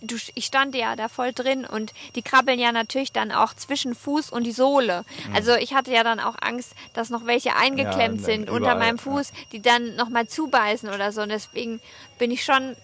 [0.00, 3.94] Du, ich stand ja da voll drin und die krabbeln ja natürlich dann auch zwischen
[3.94, 5.04] Fuß und die Sohle.
[5.32, 8.74] Also ich hatte ja dann auch Angst, dass noch welche eingeklemmt Ja, sind überall, unter
[8.74, 11.22] meinem Fuß, die dann nochmal zubeißen oder so.
[11.22, 11.80] Und deswegen
[12.18, 12.74] bin ich schon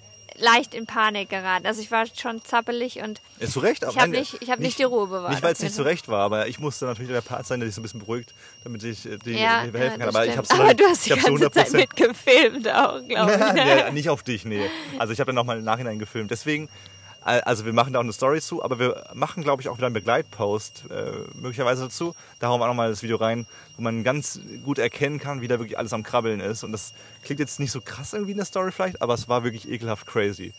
[0.41, 1.67] leicht in Panik geraten.
[1.67, 3.85] Also ich war schon zappelig und Ja, zu Recht.
[3.85, 5.31] aber Ich hab nein, nicht- ich hab nicht die Ruhe bewahrt.
[5.31, 7.69] Nicht, weil es nicht zu Recht war, aber ich musste natürlich der Part sein, der
[7.69, 8.33] sich so ein bisschen beruhigt,
[8.65, 10.03] damit ich äh, dir ja, helfen ja, kann.
[10.03, 13.65] Aber ich habe Aber du hast die hab's ganze Zeit 100% mitgefilmt auch, glaube ich.
[13.65, 14.69] ja, nicht auf dich, nee.
[14.99, 16.31] Also ich habe dann nochmal im Nachhinein gefilmt.
[16.31, 16.69] Deswegen,
[17.29, 19.87] Also wir machen da auch eine Story zu, aber wir machen, glaube ich, auch wieder
[19.87, 22.15] einen Begleitpost äh, möglicherweise dazu.
[22.41, 25.49] Da hauen wir auch nochmal das Video rein, wo man ganz gut erkennen kann, wie
[25.49, 26.65] da wirklich alles am Krabbeln ist.
[26.65, 29.45] Und das klingt jetzt nicht so krass irgendwie in der Story vielleicht, aber es war
[29.45, 30.55] wirklich ekelhaft crazy.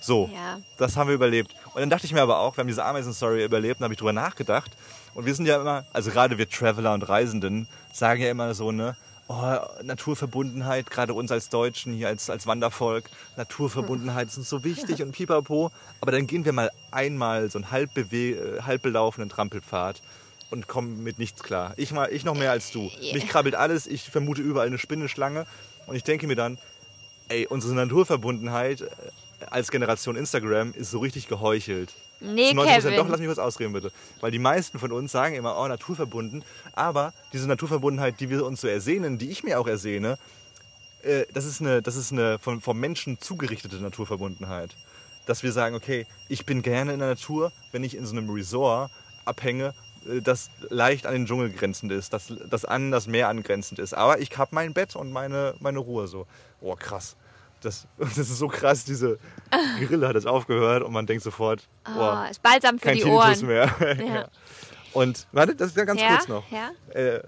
[0.00, 0.58] So, Ja.
[0.76, 1.54] das haben wir überlebt.
[1.72, 3.98] Und dann dachte ich mir aber auch, wir haben diese Ameisen-Story überlebt, und habe ich
[3.98, 4.70] drüber nachgedacht.
[5.14, 8.70] Und wir sind ja immer, also gerade wir Traveler und Reisenden sagen ja immer so,
[8.70, 8.96] ne,
[9.28, 13.04] oh, Naturverbundenheit, gerade uns als Deutschen hier als, als Wandervolk,
[13.36, 15.70] Naturverbundenheit ist uns so wichtig und pipapo.
[16.00, 20.02] Aber dann gehen wir mal einmal so einen halb, äh, halb belaufenen Trampelpfad
[20.50, 21.74] und kommen mit nichts klar.
[21.76, 22.90] Ich, mal, ich noch mehr als du.
[23.12, 25.46] Mich krabbelt alles, ich vermute überall eine Spinnenschlange.
[25.86, 26.58] Und ich denke mir dann,
[27.28, 28.86] ey, unsere Naturverbundenheit äh,
[29.50, 31.94] als Generation Instagram ist so richtig geheuchelt.
[32.20, 32.96] Nee, Zu 90%, Kevin.
[32.96, 33.92] Doch, lass mich was ausreden, bitte.
[34.20, 36.44] Weil die meisten von uns sagen immer, oh, naturverbunden.
[36.72, 40.18] Aber diese Naturverbundenheit, die wir uns so ersehnen, die ich mir auch ersehne,
[41.02, 44.74] äh, das ist eine, das ist eine von, vom Menschen zugerichtete Naturverbundenheit.
[45.26, 48.30] Dass wir sagen, okay, ich bin gerne in der Natur, wenn ich in so einem
[48.30, 48.90] Resort
[49.24, 49.74] abhänge,
[50.06, 53.94] äh, das leicht an den Dschungel grenzend ist, das, das an das Meer angrenzend ist.
[53.94, 56.26] Aber ich habe mein Bett und meine, meine Ruhe so.
[56.60, 57.16] Oh, krass.
[57.64, 59.18] Das, das ist so krass, diese
[59.78, 63.02] Grille hat jetzt aufgehört und man denkt sofort, Oh, boah, ist balsam für kein die
[63.02, 63.46] Tinnitus Ohren.
[63.46, 63.74] mehr.
[64.06, 64.28] Ja.
[64.92, 66.44] Und warte, das ist ja ganz Ja, kurz noch.
[66.50, 66.70] ja.
[66.92, 67.20] Äh,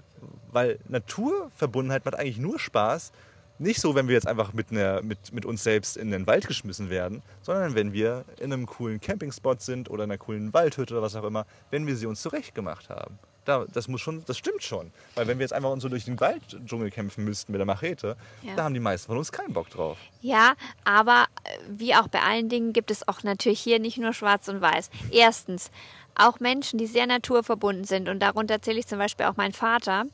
[0.51, 3.11] weil Naturverbundenheit macht eigentlich nur Spaß,
[3.59, 6.47] nicht so, wenn wir jetzt einfach mit, einer, mit, mit uns selbst in den Wald
[6.47, 10.93] geschmissen werden, sondern wenn wir in einem coolen Campingspot sind oder in einer coolen Waldhütte
[10.93, 13.17] oder was auch immer, wenn wir sie uns zurechtgemacht haben.
[13.47, 14.91] Da, das, muss schon, das stimmt schon.
[15.15, 18.17] Weil wenn wir jetzt einfach uns so durch den Walddschungel kämpfen müssten mit der Machete,
[18.41, 18.55] Ja.
[18.55, 19.97] da haben die meisten von uns keinen Bock drauf.
[20.21, 24.11] Ja, aber äh, wie auch bei allen Dingen gibt es auch natürlich hier nicht nur
[24.11, 24.89] schwarz und weiß.
[25.11, 25.71] Erstens,
[26.15, 30.05] auch Menschen, die sehr naturverbunden sind, und darunter zähle ich zum Beispiel auch meinen Vater,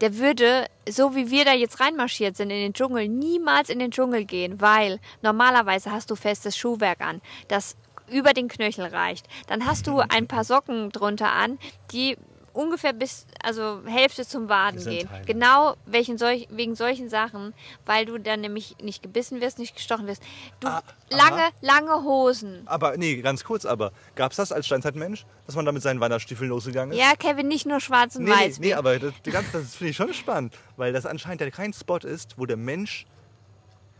[0.00, 3.90] der würde, so wie wir da jetzt reinmarschiert sind in den Dschungel, niemals in den
[3.90, 7.76] Dschungel gehen, weil normalerweise hast du festes Schuhwerk an, das
[8.10, 9.26] über den Knöchel reicht.
[9.46, 11.58] Dann hast du ein paar Socken drunter an,
[11.92, 12.16] die
[12.52, 15.08] ungefähr bis, also Hälfte zum Waden gehen.
[15.08, 15.24] Teile.
[15.24, 17.54] Genau welchen solch, wegen solchen Sachen,
[17.86, 20.22] weil du dann nämlich nicht gebissen wirst, nicht gestochen wirst.
[20.60, 21.50] Du, Ah, lange, aha.
[21.60, 22.62] lange Hosen.
[22.66, 26.00] Aber nee, ganz kurz, aber gab es das als Steinzeitmensch, dass man da mit seinen
[26.00, 26.98] Wanderstiefeln losgegangen ist?
[26.98, 28.58] Ja, Kevin, nicht nur schwarz und Nee, weiß.
[28.60, 31.72] nee, nee, aber das, ganze- das finde ich schon spannend, weil das anscheinend ja kein
[31.72, 33.06] Spot ist, wo der Mensch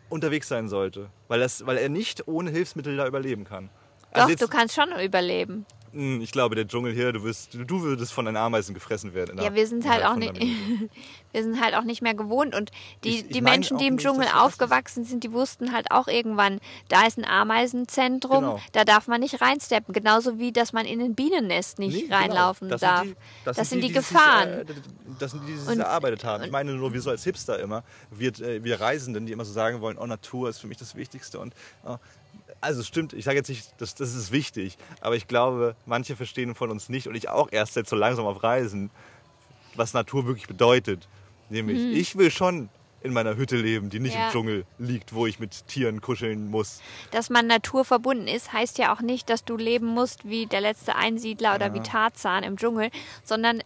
[0.08, 3.70] unterwegs sein sollte, weil, das, weil er nicht ohne Hilfsmittel da überleben kann.
[4.12, 5.64] Doch, Also jetzt- du kannst schon überleben.
[5.92, 9.38] Hm, Ich glaube, der Dschungel hier, du, wirst, du, würdest von den Ameisen gefressen werden.
[9.40, 10.32] Ja, wir sind halt auch nicht,
[11.32, 12.70] wir sind halt auch nicht mehr gewohnt und
[13.04, 16.08] die, Ich- ich die Menschen, die im nicht, Dschungel aufgewachsen sind, die wussten halt auch
[16.08, 18.60] irgendwann, da ist ein Ameisenzentrum, Genau.
[18.72, 22.16] da darf man nicht reinsteppen, genauso wie dass man in ein Bienennest nicht Nee, genau.
[22.16, 23.02] reinlaufen Das darf.
[23.04, 24.48] Sind die, das, das sind die, die sich, Gefahren.
[24.48, 24.64] äh,
[25.18, 26.44] das sind die, die sich Und- erarbeitet haben.
[26.44, 29.52] Ich meine nur, wir so als Hipster immer, wir, äh, wir Reisenden, die immer so
[29.52, 31.38] sagen wollen, oh, Natur ist für mich das Wichtigste.
[31.38, 31.96] Und, oh,
[32.62, 36.16] also es stimmt, ich sage jetzt nicht, das, das ist wichtig, aber ich glaube, manche
[36.16, 38.90] verstehen von uns nicht und ich auch erst jetzt so langsam auf Reisen,
[39.74, 41.08] was Natur wirklich bedeutet.
[41.50, 42.70] Nämlich, ich will schon
[43.02, 44.14] in meiner Hütte leben, die nicht.
[44.14, 44.26] Ja.
[44.26, 46.80] im Dschungel liegt, wo ich mit Tieren kuscheln muss.
[47.10, 50.94] dass man naturverbunden ist, heißt ja auch nicht, dass du leben musst wie der letzte
[50.94, 52.90] Einsiedler oder wie Tarzan im Dschungel,
[53.24, 53.64] sondern äh,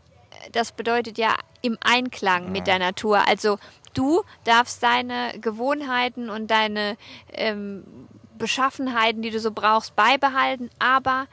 [0.52, 3.28] das bedeutet ja im Einklang mit der Natur.
[3.28, 3.58] Also
[3.92, 6.96] du darfst deine Gewohnheiten und deine
[7.32, 7.84] ähm,
[8.38, 11.26] Beschaffenheiten, die du so brauchst, beibehalten, aber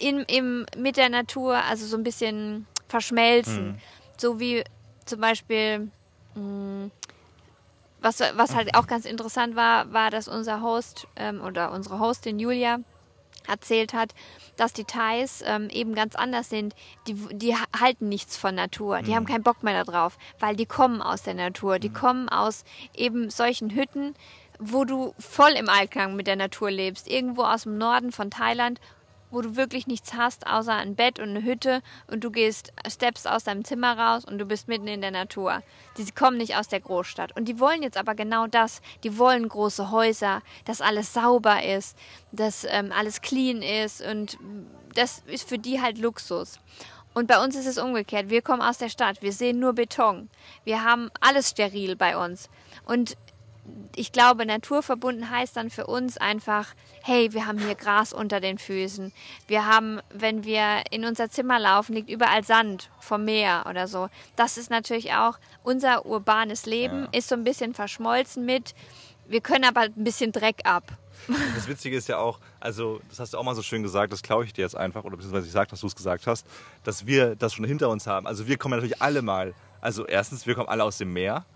[0.00, 3.80] in, im, mit der Natur, also so ein bisschen verschmelzen.
[4.16, 4.64] So wie
[5.04, 5.90] zum Beispiel
[6.34, 6.90] mh,
[8.00, 12.38] was, was halt auch ganz interessant war, war, dass unser Host ähm, oder unsere Hostin
[12.38, 12.78] Julia
[13.46, 14.14] erzählt hat,
[14.56, 16.74] dass die Thais ähm, eben ganz anders sind.
[17.06, 19.02] Die, die ha- halten nichts von Natur.
[19.02, 21.78] Die haben keinen Bock mehr darauf, weil die kommen aus der Natur.
[21.78, 24.14] Die kommen aus eben solchen Hütten,
[24.58, 27.08] wo du voll im Einklang mit der Natur lebst.
[27.08, 28.80] Irgendwo aus dem Norden von Thailand,
[29.30, 33.28] wo du wirklich nichts hast, außer ein Bett und eine Hütte und du gehst, steppst
[33.28, 35.62] aus deinem Zimmer raus und du bist mitten in der Natur.
[35.98, 37.36] Die kommen nicht aus der Großstadt.
[37.36, 38.80] Und die wollen jetzt aber genau das.
[39.02, 41.98] Die wollen große Häuser, dass alles sauber ist,
[42.32, 44.38] dass ähm, alles clean ist und
[44.94, 46.60] das ist für die halt Luxus.
[47.14, 48.28] Und bei uns ist es umgekehrt.
[48.28, 50.28] Wir kommen aus der Stadt, wir sehen nur Beton.
[50.64, 52.50] Wir haben alles steril bei uns.
[52.86, 53.16] Und
[53.96, 58.58] ich glaube, naturverbunden heißt dann für uns einfach, hey, wir haben hier Gras unter den
[58.58, 59.12] Füßen.
[59.46, 64.08] Wir haben, wenn wir in unser Zimmer laufen, liegt überall Sand vom Meer oder so.
[64.36, 68.74] Das ist natürlich auch unser urbanes Leben, ist so ein bisschen verschmolzen mit.
[69.26, 70.84] Wir können aber ein bisschen Dreck ab.
[71.54, 74.22] Das Witzige ist ja auch, also das hast du auch mal so schön gesagt, das
[74.22, 76.46] klaue ich dir jetzt einfach, oder beziehungsweise ich sage, dass du es gesagt hast,
[76.82, 78.26] dass wir das schon hinter uns haben.
[78.26, 81.46] Also wir kommen ja natürlich alle mal, also erstens, wir kommen alle aus dem Meer.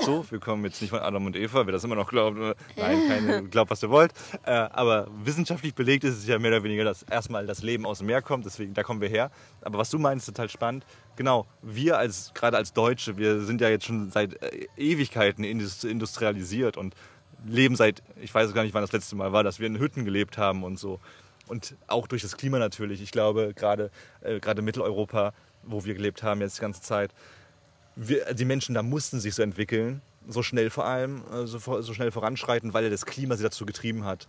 [0.00, 2.38] So, wir kommen jetzt nicht von Adam und Eva, wer das immer noch glaubt.
[2.76, 4.12] Nein, keine, glaubt, was ihr wollt.
[4.44, 7.98] Äh, aber wissenschaftlich belegt ist es ja mehr oder weniger, dass erstmal das Leben aus
[7.98, 9.30] dem Meer kommt, deswegen da kommen wir her.
[9.60, 10.84] Aber was du meinst, total spannend.
[11.16, 15.84] Genau, wir als, gerade als Deutsche, wir sind ja jetzt schon seit äh, Ewigkeiten indus-
[15.84, 16.94] industrialisiert und
[17.46, 20.04] leben seit, ich weiß gar nicht, wann das letzte Mal war, dass wir in Hütten
[20.04, 20.98] gelebt haben und so.
[21.46, 23.02] Und auch durch das Klima natürlich.
[23.02, 23.90] Ich glaube, gerade
[24.22, 25.32] äh, gerade Mitteleuropa,
[25.62, 27.12] wo wir gelebt haben jetzt die ganze Zeit,
[27.96, 31.94] wir, die Menschen da mussten sich so entwickeln, so schnell vor allem, äh, so, so
[31.94, 34.28] schnell voranschreiten, weil ja das Klima sie dazu getrieben hat.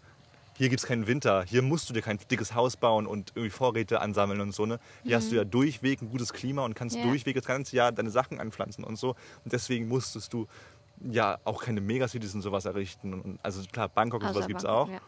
[0.57, 3.49] Hier gibt es keinen Winter, hier musst du dir kein dickes Haus bauen und irgendwie
[3.49, 4.65] Vorräte ansammeln und so.
[4.65, 4.79] Ne?
[5.03, 7.03] Hier hast du ja durchweg ein gutes Klima und kannst Ja.
[7.03, 9.11] durchweg das ganze Jahr deine Sachen anpflanzen und so.
[9.43, 10.47] Und deswegen musstest du
[11.09, 13.13] ja auch keine Megacities und sowas errichten.
[13.13, 14.89] Und, also klar, Bangkok und Außer sowas gibt es auch.
[14.89, 14.99] ja.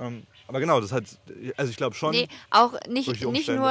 [0.00, 1.04] Ähm, aber genau, das hat,
[1.58, 3.70] also ich glaube schon, Nee, auch nicht, nicht, nur,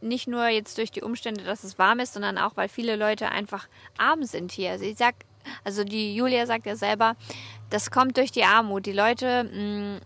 [0.00, 3.30] nicht nur jetzt durch die Umstände, dass es warm ist, sondern auch, weil viele Leute
[3.30, 4.70] einfach arm sind hier.
[4.72, 5.14] Also ich sag,
[5.64, 7.16] also die Julia sagt ja selber,
[7.70, 8.86] das kommt durch die Armut.
[8.86, 10.00] Die Leute, mh,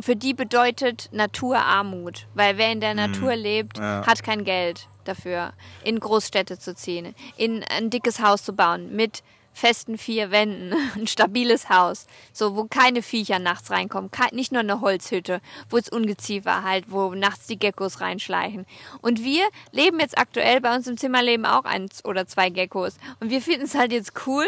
[0.00, 2.26] für die bedeutet Natur Armut.
[2.34, 3.84] Weil wer in der Natur lebt, Mhm.
[3.84, 4.06] Ja.
[4.06, 5.52] hat kein Geld dafür,
[5.84, 9.22] in Großstädte zu ziehen, in ein dickes Haus zu bauen, mit
[9.56, 14.60] festen vier Wänden, ein stabiles Haus, so wo keine Viecher nachts reinkommen, kei- nicht nur
[14.60, 15.40] eine Holzhütte,
[15.70, 18.66] wo es Ungeziefer halt, wo nachts die Geckos reinschleichen.
[19.00, 22.98] Und wir leben jetzt aktuell bei uns im Zimmer leben auch eins oder zwei Geckos
[23.20, 24.44] und wir finden es halt jetzt cool,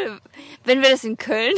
[0.65, 1.55] wenn wir das in Köln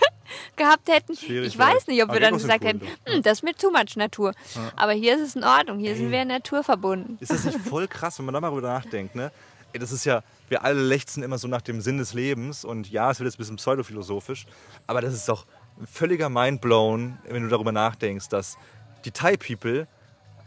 [0.56, 1.14] gehabt hätten.
[1.14, 1.92] Schwierig, ich weiß ja.
[1.92, 4.32] nicht, ob wir dann gesagt cool, hätten, hm, das ist mir too much Natur.
[4.76, 7.18] Aber hier ist es in Ordnung, hier sind wir naturverbunden.
[7.20, 9.30] Ist das nicht voll krass, wenn man da mal drüber nachdenkt, ne?
[9.78, 13.10] Das ist ja, wir alle lechzen immer so nach dem Sinn des Lebens und ja,
[13.10, 14.46] es wird jetzt ein bisschen pseudophilosophisch,
[14.86, 15.46] aber das ist doch
[15.84, 18.56] völliger Mindblown, wenn du darüber nachdenkst, dass
[19.04, 19.88] die Thai People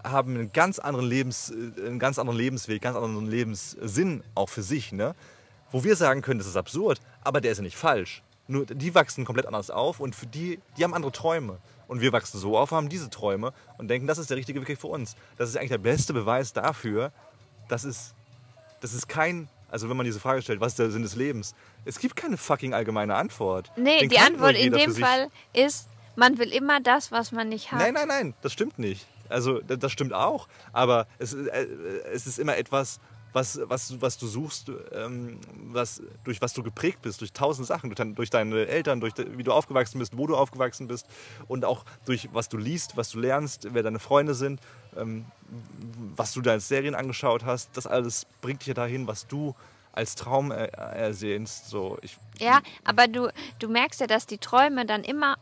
[0.04, 4.64] haben einen ganz anderen Lebens, äh, einen ganz anderen Lebensweg, ganz anderen Lebenssinn auch für
[4.64, 5.16] sich, ne?
[5.72, 8.24] Wo wir sagen können, das ist absurd, aber der ist ja nicht falsch.
[8.48, 11.58] Nur die wachsen komplett anders auf und für die, die haben andere Träume.
[11.90, 14.80] Und wir wachsen so auf, haben diese Träume und denken, das ist der richtige Weg
[14.80, 15.16] für uns.
[15.38, 17.12] Das ist eigentlich der beste Beweis dafür,
[17.68, 18.14] dass es,
[18.82, 21.56] das ist kein, also wenn man diese Frage stellt, was ist der Sinn des Lebens?
[21.86, 23.72] Es gibt keine fucking allgemeine Antwort.
[23.76, 27.72] Nee, Den die Antwort in dem Fall ist, man will immer das, was man nicht
[27.72, 27.80] hat.
[27.80, 29.08] Nein, nein, nein, das stimmt nicht.
[29.30, 31.66] Also das stimmt auch, aber es, ist- äh,
[32.14, 33.00] es ist immer etwas,
[33.34, 35.40] was, was, was du suchst, ähm,
[35.74, 39.44] was, durch was du geprägt bist, durch tausend Sachen, durch, durch deine Eltern, durch wie
[39.44, 41.06] du aufgewachsen bist, wo du aufgewachsen bist
[41.50, 44.62] und auch durch was du liest, was du lernst, wer deine Freunde sind,
[45.00, 45.26] ähm,
[46.16, 47.76] was du da als Serien angeschaut hast.
[47.76, 49.56] Das alles bringt dich ja dahin, was du
[49.94, 51.70] als Traum er, ersehnst.
[51.70, 55.36] So, ich, Ja, aber du, du merkst ja, dass die Träume dann immer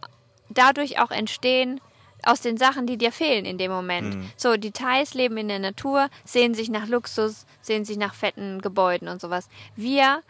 [0.49, 1.81] dadurch auch entstehen,
[2.23, 4.15] aus den Sachen, die dir fehlen in dem Moment.
[4.15, 4.31] Mhm.
[4.35, 8.61] So, die Thais leben in der Natur, sehen sich nach Luxus, sehen sich nach fetten
[8.61, 9.47] Gebäuden und sowas.
[9.75, 10.23] Wir,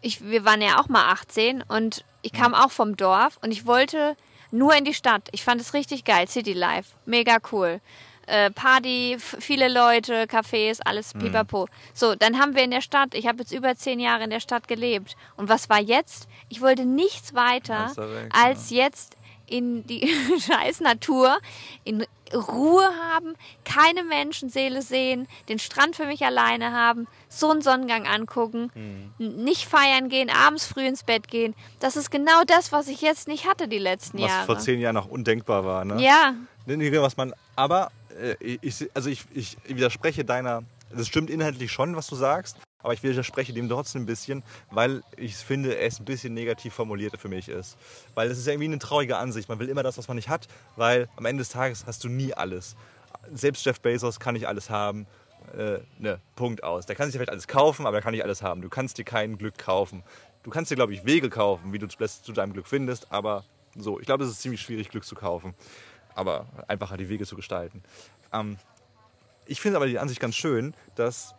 [0.00, 3.66] ich, wir waren ja auch mal 18 und ich kam auch vom Dorf und ich
[3.66, 4.16] wollte
[4.50, 5.28] nur in die Stadt.
[5.32, 7.80] Ich fand es richtig geil, City Life, mega cool.
[8.26, 11.66] Äh, Party, viele Leute, Cafés, alles pipapo.
[11.92, 14.40] So, dann haben wir in der Stadt, ich habe jetzt über zehn Jahre in der
[14.40, 15.16] Stadt gelebt.
[15.36, 16.28] Und was war jetzt?
[16.48, 20.08] Ich wollte nichts weiter weg, als jetzt in die
[20.40, 21.36] scheiß Natur,
[21.84, 23.34] in Ruhe haben,
[23.66, 29.44] keine Menschenseele sehen, den Strand für mich alleine haben, so einen Sonnengang angucken, Mhm.
[29.44, 31.54] nicht feiern gehen, abends früh ins Bett gehen.
[31.80, 34.46] Das ist genau das, was ich jetzt nicht hatte die letzten was Jahre.
[34.46, 35.84] vor zehn Jahren noch undenkbar war.
[35.84, 36.00] Ne?
[36.02, 37.90] ja, Nee, nee, was man, aber
[38.40, 43.02] ich, also ich, ich widerspreche deiner, das stimmt inhaltlich schon, was du sagst, aber ich
[43.02, 47.48] widerspreche dem trotzdem ein bisschen, weil ich finde, es ein bisschen negativ formuliert für mich
[47.48, 47.76] ist.
[48.14, 49.48] Weil es ist irgendwie eine traurige Ansicht.
[49.48, 52.08] Man will immer das, was man nicht hat, weil am Ende des Tages hast du
[52.08, 52.76] nie alles.
[53.32, 55.06] Selbst Jeff Bezos kann nicht alles haben.
[55.56, 56.86] Äh, ne, Punkt aus.
[56.86, 58.62] Der kann sich vielleicht alles kaufen, aber er kann nicht alles haben.
[58.62, 60.02] Du kannst dir kein Glück kaufen.
[60.42, 63.44] Du kannst dir, glaube ich, Wege kaufen, wie du zu deinem Glück findest, aber
[63.76, 65.54] so, ich glaube, es ist ziemlich schwierig, Glück zu kaufen
[66.14, 67.82] aber einfacher die Wege zu gestalten.
[68.32, 68.58] Ähm,
[69.46, 71.34] ich finde aber die Ansicht ganz schön, dass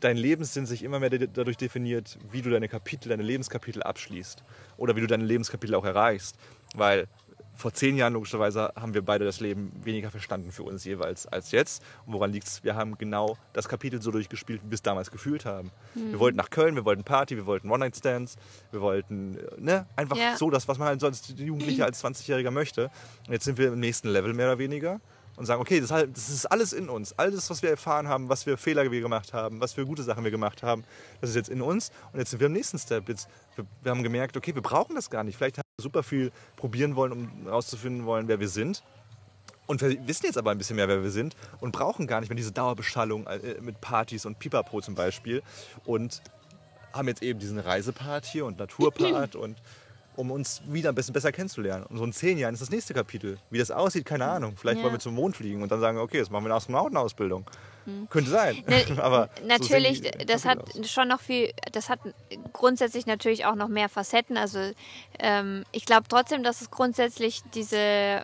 [0.00, 4.42] dein Lebenssinn sich immer mehr de- dadurch definiert, wie du deine Kapitel, deine Lebenskapitel abschließt
[4.76, 6.36] oder wie du deine Lebenskapitel auch erreichst.
[6.74, 7.06] Weil
[7.54, 11.50] vor zehn Jahren logischerweise haben wir beide das Leben weniger verstanden für uns jeweils als
[11.52, 11.82] jetzt.
[12.06, 12.64] Und woran liegt es?
[12.64, 15.70] Wir haben genau das Kapitel so durchgespielt, wie wir es damals gefühlt haben.
[15.94, 18.36] Wir wollten nach Köln, wir wollten Party, wir wollten One-Night-Stands,
[18.70, 20.36] wir wollten äh, ne, einfach Ja.
[20.36, 22.90] so das, was man halt so als Jugendlicher, als 20-Jähriger möchte.
[23.26, 25.00] Und jetzt sind wir im nächsten Level mehr oder weniger
[25.36, 27.12] und sagen, okay, das, ist halt- das ist alles in uns.
[27.18, 30.24] Alles, was wir erfahren haben, was für Fehler wir gemacht haben, was für gute Sachen
[30.24, 30.84] wir gemacht haben,
[31.20, 31.90] das ist jetzt in uns.
[32.12, 33.08] Und jetzt sind wir im nächsten Step.
[33.08, 35.36] Jetzt, wir, wir haben gemerkt, okay, wir brauchen das gar nicht.
[35.36, 38.82] Vielleicht super viel probieren wollen, um herauszufinden wollen, wer wir sind.
[39.66, 42.28] Und wir wissen jetzt aber ein bisschen mehr, wer wir sind und brauchen gar nicht
[42.28, 45.42] mehr diese Dauerbeschallung äh, mit Partys und Pipapo zum Beispiel.
[45.84, 46.22] Und
[46.92, 49.56] haben jetzt eben diesen Reisepart hier und Naturpart und
[50.16, 51.84] um uns wieder ein bisschen besser kennenzulernen.
[51.86, 53.38] Und so in zehn Jahren ist das nächste Kapitel.
[53.50, 54.56] Wie das aussieht, keine Ahnung.
[54.56, 54.84] Vielleicht Ja.
[54.84, 57.44] wollen wir zum Mond fliegen und dann sagen, okay, jetzt machen wir eine Astronautenausbildung.
[58.10, 58.62] Könnte sein.
[58.68, 60.88] Ne, Aber so natürlich, die das hat aus.
[60.90, 61.98] schon noch viel, das hat
[62.52, 64.36] grundsätzlich natürlich auch noch mehr Facetten.
[64.36, 64.70] Also
[65.18, 68.22] ähm, ich glaube trotzdem, dass es grundsätzlich diese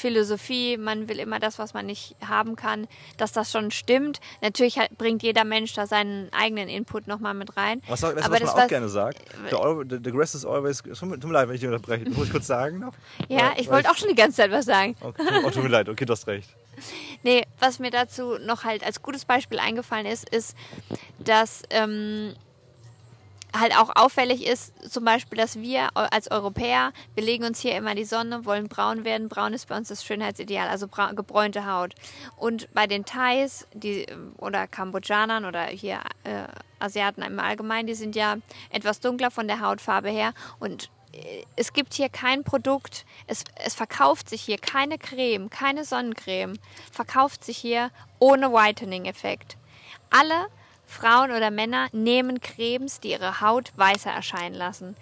[0.00, 4.20] Philosophie, man will immer das, was man nicht haben kann, dass das schon stimmt.
[4.40, 7.82] Natürlich hat, bringt jeder Mensch da seinen eigenen Input nochmal mit rein.
[7.86, 9.18] Was, du, Aber was das man auch gerne sagt?
[9.50, 10.82] The, the, grass is always...
[10.82, 12.08] Tut mir leid, wenn ich dich unterbreche.
[12.10, 12.94] Muss ich kurz sagen noch?
[13.28, 14.96] Ja, Weil- ich wollte auch schon die ganze Zeit was sagen.
[15.00, 16.48] Okay, oh, tut mir leid, okay, du hast recht.
[17.22, 20.56] Nee, was mir dazu noch halt als gutes Beispiel eingefallen ist, ist,
[21.18, 22.34] dass ähm,
[23.58, 27.94] halt auch auffällig ist, zum Beispiel, dass wir als Europäer, wir legen uns hier immer
[27.94, 29.28] die Sonne, wollen braun werden.
[29.28, 31.94] Braun ist bei uns das Schönheitsideal, also gebräunte Haut.
[32.36, 34.06] Und bei den Thais die,
[34.38, 36.44] oder Kambodschanern oder hier äh,
[36.78, 38.36] Asiaten im Allgemeinen, die sind ja
[38.70, 43.74] etwas dunkler von der Hautfarbe her und äh, es gibt hier kein Produkt, es, es
[43.74, 46.58] verkauft sich hier keine Creme, keine Sonnencreme,
[46.90, 49.56] verkauft sich hier ohne Whitening-Effekt.
[50.10, 50.46] Alle
[50.90, 54.96] Frauen oder Männer nehmen Cremes, die ihre Haut weißer erscheinen lassen.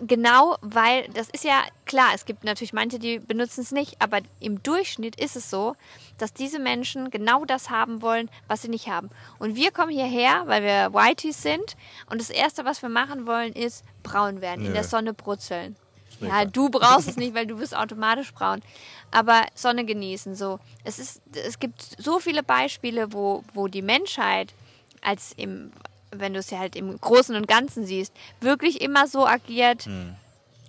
[0.00, 4.20] Genau, weil das ist ja klar, es gibt natürlich manche, die benutzen es nicht, aber
[4.40, 5.76] im Durchschnitt ist es so,
[6.18, 9.10] dass diese Menschen genau das haben wollen, was sie nicht haben.
[9.38, 11.76] Und wir kommen hierher, weil wir Whiteys sind
[12.10, 14.74] und das Erste, was wir machen wollen, ist braun werden, in Nö.
[14.74, 15.76] der Sonne brutzeln.
[16.20, 18.60] Ja, du brauchst es nicht, weil du bist automatisch braun.
[19.10, 20.60] Aber Sonne genießen, so.
[20.84, 24.54] Es, ist, es gibt so viele Beispiele, wo, wo die Menschheit
[25.02, 25.72] als im,
[26.10, 29.88] wenn du es ja halt im Großen und Ganzen siehst, wirklich immer so agiert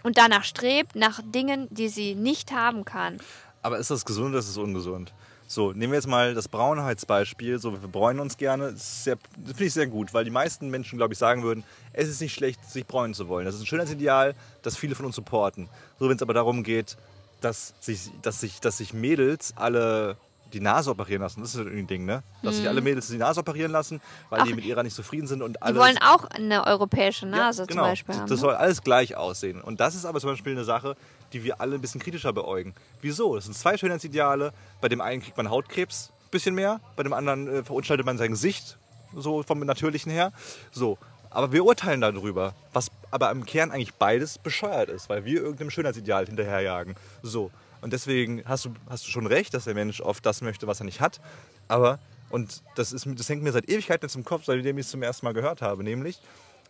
[0.03, 3.19] und danach strebt, nach Dingen, die sie nicht haben kann.
[3.61, 5.13] Aber ist das gesund oder ist es ungesund?
[5.51, 7.59] So, nehmen wir jetzt mal das Braunheitsbeispiel.
[7.59, 8.71] So, wir bräunen uns gerne.
[8.71, 12.07] Das, das finde ich sehr gut, weil die meisten Menschen, glaube ich, sagen würden, es
[12.07, 13.45] ist nicht schlecht, sich bräunen zu wollen.
[13.45, 15.67] Das ist ein Schönheitsideal, das viele von uns supporten.
[15.99, 16.95] So, wenn es aber darum geht,
[17.41, 20.17] dass sich, dass, sich, dass sich Mädels alle
[20.53, 22.23] die Nase operieren lassen, das ist ein Ding, ne?
[22.43, 25.41] Dass sich alle Mädels die Nase operieren lassen, weil die mit ihrer nicht zufrieden sind
[25.41, 25.79] und Die alle.
[25.79, 28.21] wollen auch eine europäische Nase Ja, zum Beispiel haben.
[28.23, 28.37] Das ne?
[28.37, 29.61] soll alles gleich aussehen.
[29.61, 30.95] Und das ist aber zum Beispiel eine Sache,
[31.33, 32.75] die wir alle ein bisschen kritischer beäugen.
[33.01, 33.35] Wieso?
[33.35, 34.51] Das sind zwei Schönheitsideale.
[34.81, 38.17] Bei dem einen kriegt man Hautkrebs ein bisschen mehr, bei dem anderen äh, verunstaltet man
[38.17, 38.77] sein Gesicht,
[39.15, 40.31] so vom Natürlichen her.
[40.71, 40.97] So.
[41.31, 45.71] Aber wir urteilen darüber, was aber im Kern eigentlich beides bescheuert ist, weil wir irgendeinem
[45.71, 46.95] Schönheitsideal hinterherjagen.
[47.23, 47.51] So.
[47.81, 50.81] Und deswegen hast du, hast du schon recht, dass der Mensch oft das möchte, was
[50.81, 51.19] er nicht hat.
[51.67, 54.91] Aber, und das, ist, das hängt mir seit Ewigkeiten jetzt im Kopf, seitdem ich es
[54.91, 56.19] zum ersten Mal gehört habe, nämlich,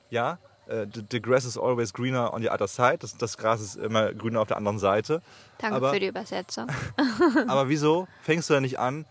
[0.09, 2.99] ja, äh, the, the grass is always greener on the other side.
[2.99, 5.21] Das, das Gras ist immer grüner auf der anderen Seite.
[5.57, 6.67] Danke aber, für die Übersetzung.
[7.47, 9.05] aber wieso fängst du da nicht an,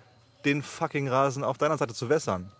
[0.44, 2.50] den fucking Rasen auf deiner Seite zu wässern?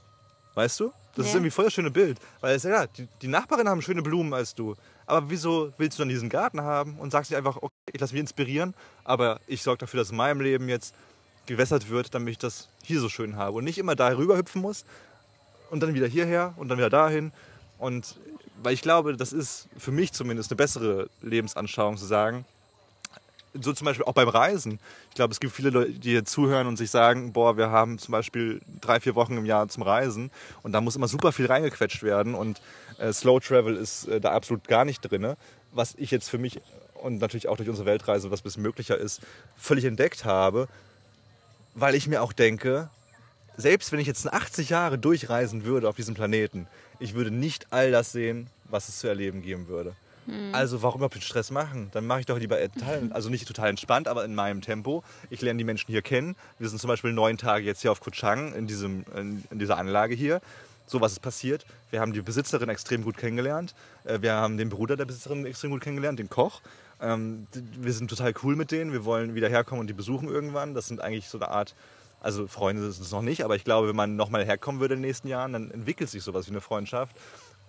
[0.55, 0.93] Weißt du?
[1.15, 1.39] Das ist Nee.
[1.39, 2.19] irgendwie voll das schöne Bild.
[2.41, 4.75] Weil es ist ja die, die Nachbarin haben schöne Blumen als du.
[5.07, 8.13] Aber wieso willst du dann diesen Garten haben und sagst dir einfach, okay, ich lasse
[8.15, 10.95] mich inspirieren, aber ich sorge dafür, dass in meinem Leben jetzt
[11.47, 14.63] gewässert wird, damit ich das hier so schön habe und nicht immer da rüber hüpfen
[14.63, 14.85] muss
[15.71, 17.33] und dann wieder hierher und dann wieder dahin.
[17.79, 18.19] Und
[18.63, 22.45] weil ich glaube, das ist für mich zumindest eine bessere Lebensanschauung zu sagen,
[23.55, 24.79] so zum Beispiel auch beim Reisen.
[25.09, 27.99] Ich glaube, es gibt viele Leute, die hier zuhören und sich sagen, boah, wir haben
[27.99, 30.31] zum Beispiel drei, vier Wochen im Jahr zum Reisen
[30.63, 32.61] und da muss immer super viel reingequetscht werden und
[32.99, 35.35] äh, Slow Travel ist äh, da absolut gar nicht drin.
[35.73, 36.61] Was ich jetzt für mich
[36.95, 39.21] und natürlich auch durch unsere Weltreise, was bisschen möglicher ist,
[39.57, 40.69] völlig entdeckt habe,
[41.75, 42.91] weil ich mir auch denke,
[43.57, 46.67] selbst wenn ich jetzt 80 Jahre durchreisen würde auf diesem Planeten,
[46.99, 49.95] ich würde nicht all das sehen, was es zu erleben geben würde.
[50.53, 51.89] Also warum überhaupt den Stress machen?
[51.93, 55.03] Dann mache ich doch lieber total, also nicht total entspannt, aber in meinem Tempo.
[55.29, 56.37] Ich lerne die Menschen hier kennen.
[56.59, 59.79] Wir sind zum Beispiel neun Tage jetzt hier auf Koh Chang in, diesem, in, dieser
[59.79, 60.41] Anlage hier.
[60.87, 61.65] So was ist passiert.
[61.91, 63.75] Wir haben die Besitzerin extrem gut kennengelernt.
[64.05, 66.61] Äh, Wir haben den Bruder der Besitzerin extrem gut kennengelernt, den Koch.
[67.01, 67.47] Ähm,
[67.79, 68.93] Wir sind total cool mit denen.
[68.93, 70.75] Wir wollen wieder herkommen und die besuchen irgendwann.
[70.75, 71.75] Das sind eigentlich so eine Art
[72.21, 75.01] also Freunde sind es noch nicht, aber ich glaube, wenn man nochmal herkommen würde in
[75.01, 77.17] den nächsten Jahren, dann entwickelt sich sowas wie eine Freundschaft.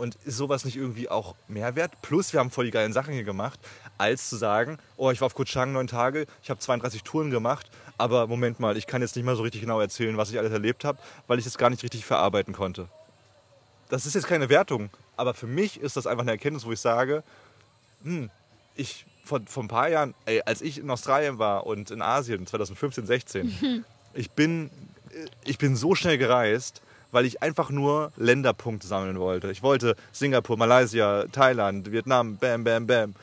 [0.01, 2.01] Und ist sowas nicht irgendwie auch Mehrwert?
[2.01, 3.59] Plus, wir haben voll die geilen Sachen hier gemacht,
[3.99, 7.29] als zu sagen, oh, ich war auf Koh Chang neun Tage, ich habe 32 Touren
[7.29, 10.39] gemacht, aber Moment mal, ich kann jetzt nicht mal so richtig genau erzählen, was ich
[10.39, 12.87] alles erlebt habe, weil ich es gar nicht richtig verarbeiten konnte.
[13.89, 16.79] Das ist jetzt keine Wertung, aber für mich ist das einfach eine Erkenntnis, wo ich
[16.79, 17.21] sage,
[18.01, 18.31] hm,
[18.73, 22.47] ich vor, vor ein paar Jahren, ey, als ich in Australien war und in Asien,
[22.47, 23.85] 2015, 16,
[24.15, 24.71] ich bin,
[25.45, 29.51] ich bin so schnell gereist, weil ich einfach nur Länderpunkte sammeln wollte.
[29.51, 33.15] Ich wollte Singapur, Malaysia, Thailand, Vietnam, bam, bam, bam.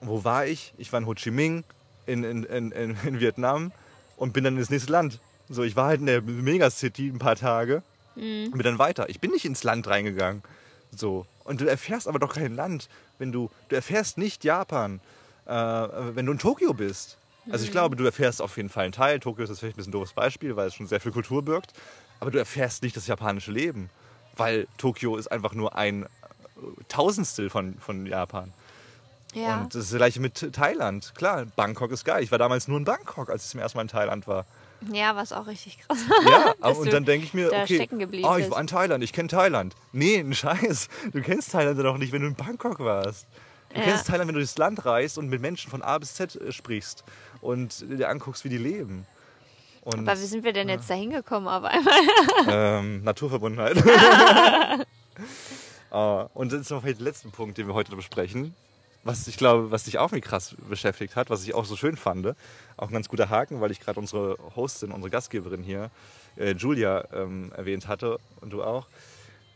[0.00, 0.74] Wo war ich?
[0.76, 1.64] Ich war in Ho Chi Minh,
[2.06, 3.72] in, in, in, in, Vietnam
[4.16, 5.18] und bin dann ins nächste Land.
[5.48, 7.82] So, ich war halt in der Megacity ein paar Tage
[8.16, 9.08] und bin dann weiter.
[9.08, 10.42] Ich bin nicht ins Land reingegangen.
[10.94, 11.26] So.
[11.44, 12.88] Und du erfährst aber doch kein Land,
[13.18, 15.00] wenn du, du erfährst nicht Japan,
[15.46, 17.18] äh, wenn du in Tokio bist.
[17.50, 19.20] Also ich glaube, du erfährst auf jeden Fall einen Teil.
[19.20, 21.42] Tokio ist jetzt vielleicht ein bisschen ein doofes Beispiel, weil es schon sehr viel Kultur
[21.42, 21.74] birgt.
[22.24, 23.90] Aber du erfährst nicht das japanische Leben,
[24.34, 26.06] weil Tokio ist einfach nur ein äh,
[26.88, 28.50] Tausendstel von, von Japan.
[29.34, 29.60] Ja.
[29.60, 31.12] Und das ist das gleiche mit Thailand.
[31.16, 32.22] Klar, Bangkok ist geil.
[32.22, 34.46] Ich war damals nur in Bangkok, als ich zum ersten Mal in Thailand war.
[34.90, 35.98] ja, was auch richtig krass.
[36.30, 37.86] Ja, Dass und dann denke ich mir, okay,
[38.22, 39.74] oh, ich war in Thailand, ich kenne Thailand.
[39.92, 40.88] Nee, ein Scheiß.
[41.12, 43.26] Du kennst Thailand doch nicht, wenn du in Bangkok warst.
[43.68, 43.84] Du Ja.
[43.84, 46.52] kennst Thailand, wenn du durchs Land reist und mit Menschen von A bis Z äh,
[46.52, 47.04] sprichst
[47.42, 49.06] und dir anguckst, wie die leben.
[49.84, 51.94] Und Aber wie sind wir denn jetzt da hingekommen auf einmal?
[52.48, 53.82] ähm, Naturverbundenheit.
[55.90, 58.56] Ah, und das ist noch vielleicht der letzte Punkt, den wir heute besprechen.
[59.04, 61.96] Was ich glaube, was dich auch irgendwie krass beschäftigt hat, was ich auch so schön
[61.96, 62.34] fand.
[62.76, 65.92] Auch ein ganz guter Haken, weil ich gerade unsere Hostin, unsere Gastgeberin hier,
[66.36, 68.88] äh, Julia, ähm, erwähnt hatte und du auch.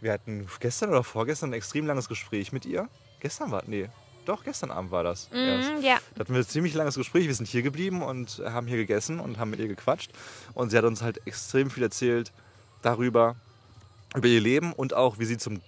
[0.00, 2.88] Wir hatten gestern oder vorgestern ein extrem langes Gespräch mit ihr.
[3.18, 3.88] Gestern war, nee,
[4.28, 5.28] doch, gestern Abend war das.
[5.32, 5.98] Mhm, ja.
[6.14, 7.26] Da hatten wir ein ziemlich langes Gespräch.
[7.26, 10.10] Wir sind hier geblieben und haben hier gegessen und haben mit ihr gequatscht.
[10.54, 12.32] Und sie hat uns halt extrem viel erzählt
[12.82, 13.36] darüber,
[14.14, 15.60] über ihr Leben und auch, wie sie zum,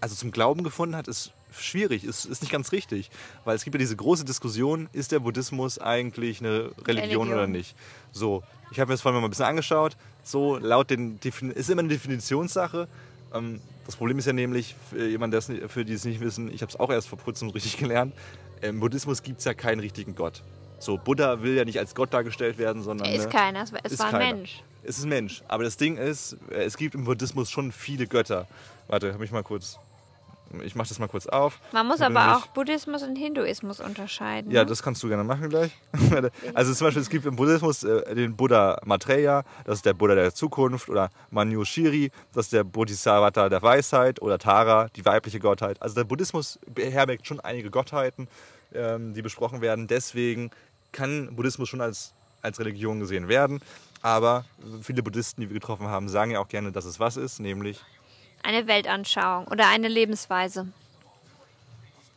[0.00, 3.10] also zum Glauben gefunden hat, ist schwierig, ist, ist nicht ganz richtig.
[3.44, 7.28] Weil es gibt ja diese große Diskussion, ist der Buddhismus eigentlich eine Religion, Religion.
[7.32, 7.76] oder nicht?
[8.12, 9.96] So, ich habe mir das vorhin mal ein bisschen angeschaut.
[10.22, 12.88] So, laut den, Defin- ist immer eine Definitionssache.
[13.34, 16.20] Ähm, das Problem ist ja nämlich, für jemand, der es nicht- für die es nicht
[16.20, 18.14] wissen, ich habe es auch erst vor kurzem richtig gelernt,
[18.60, 20.42] im Buddhismus gibt es ja keinen richtigen Gott.
[20.78, 23.08] So, Buddha will ja nicht als Gott dargestellt werden, sondern...
[23.08, 24.36] Er ist ne, keiner, es war, es ist war ein keiner.
[24.36, 24.62] Mensch.
[24.82, 25.42] es ist ein Mensch.
[25.48, 28.48] Aber das Ding ist, äh, es gibt im Buddhismus schon viele Götter.
[28.88, 29.78] Warte, habe ich mal kurz.
[30.60, 31.58] Ich mache das mal kurz auf.
[31.72, 34.50] Man muss aber nämlich- auch Buddhismus und Hinduismus unterscheiden.
[34.50, 34.66] Ja, ne?
[34.66, 35.72] das kannst du gerne machen gleich.
[36.54, 40.14] Also zum Beispiel, es gibt im Buddhismus äh, den Buddha Maitreya, das ist der Buddha
[40.14, 45.80] der Zukunft, oder Manjushri, das ist der Bodhisattva der Weisheit, oder Tara, die weibliche Gottheit.
[45.80, 48.28] Also der Buddhismus beherbergt schon einige Gottheiten,
[48.74, 49.86] ähm, die besprochen werden.
[49.86, 50.50] Deswegen
[50.92, 53.60] kann Buddhismus schon als, als Religion gesehen werden.
[54.02, 54.44] Aber
[54.82, 57.80] viele Buddhisten, die wir getroffen haben, sagen ja auch gerne, dass es was ist, nämlich,
[58.42, 60.66] Eine Weltanschauung oder eine Lebensweise.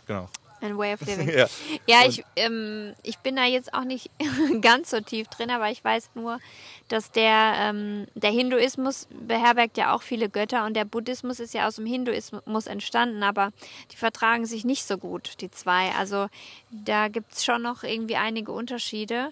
[0.07, 0.27] genau.
[0.61, 1.29] Ein Way of Living.
[1.37, 1.47] Ja.
[1.85, 4.09] Ja, ich, ähm, ich bin da jetzt auch nicht
[4.61, 6.39] ganz so tief drin, aber ich weiß nur,
[6.87, 11.67] dass der, ähm, der Hinduismus beherbergt ja auch viele Götter und der Buddhismus ist ja
[11.67, 13.51] aus dem Hinduismus entstanden, aber
[13.91, 15.91] die vertragen sich nicht so gut, die zwei.
[15.99, 16.29] Also
[16.71, 19.31] da gibt es schon noch irgendwie einige Unterschiede.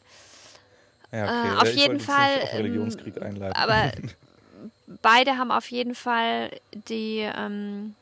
[1.11, 1.57] Ja, Äh, okay.
[1.61, 3.55] auf Ich jeden Fall, Religionskrieg einleiten.
[3.55, 3.91] Aber
[5.01, 7.95] beide haben auf jeden Fall die ähm,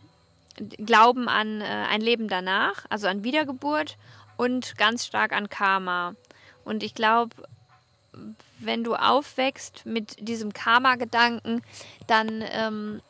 [0.77, 3.97] Glauben an äh, ein Leben danach, also an Wiedergeburt
[4.37, 6.15] und ganz stark an Karma.
[6.65, 7.35] Und ich glaube,
[8.59, 11.63] wenn du aufwächst mit diesem Karma-Gedanken,
[12.07, 13.01] dann, ähm,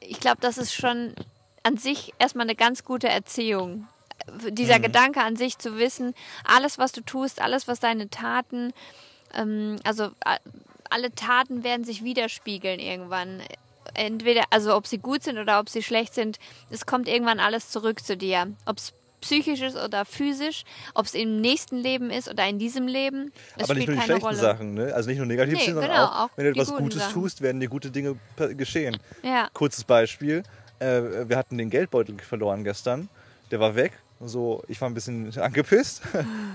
[0.00, 1.14] ich glaube, das ist schon
[1.62, 3.86] an sich erstmal eine ganz gute Erziehung.
[4.48, 6.14] Dieser Gedanke an sich zu wissen,
[6.44, 8.72] alles, was du tust, alles, was deine Taten,
[9.34, 10.10] ähm, also
[10.92, 13.40] alle Taten werden sich widerspiegeln irgendwann.
[13.94, 16.38] Entweder, also ob sie gut sind oder ob sie schlecht sind,
[16.70, 18.46] es kommt irgendwann alles zurück zu dir.
[18.64, 20.64] Ob es psychisch ist oder physisch,
[20.94, 23.94] ob es im nächsten Leben ist oder in diesem Leben, es aber nicht spielt nur
[23.94, 24.36] die keine schlechten Rolle.
[24.36, 24.94] Sachen, ne?
[24.94, 27.12] Also nicht nur negativ, Nee, sondern genau, auch, wenn du etwas Gutes Sachen.
[27.14, 28.16] tust, werden dir gute Dinge
[28.56, 28.98] geschehen.
[29.22, 29.48] Ja.
[29.52, 30.42] Kurzes Beispiel:
[30.80, 33.08] äh, Wir hatten den Geldbeutel verloren gestern.
[33.50, 33.92] Der war weg.
[34.24, 36.02] So, ich war ein bisschen angepisst.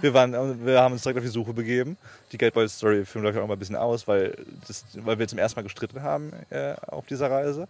[0.01, 1.97] Wir, waren, wir haben uns direkt auf die Suche begeben.
[2.31, 4.35] Die Geldbeutel-Story führen wir auch mal ein bisschen aus, weil,
[4.67, 7.67] das, weil wir zum ersten Mal gestritten haben äh, auf dieser Reise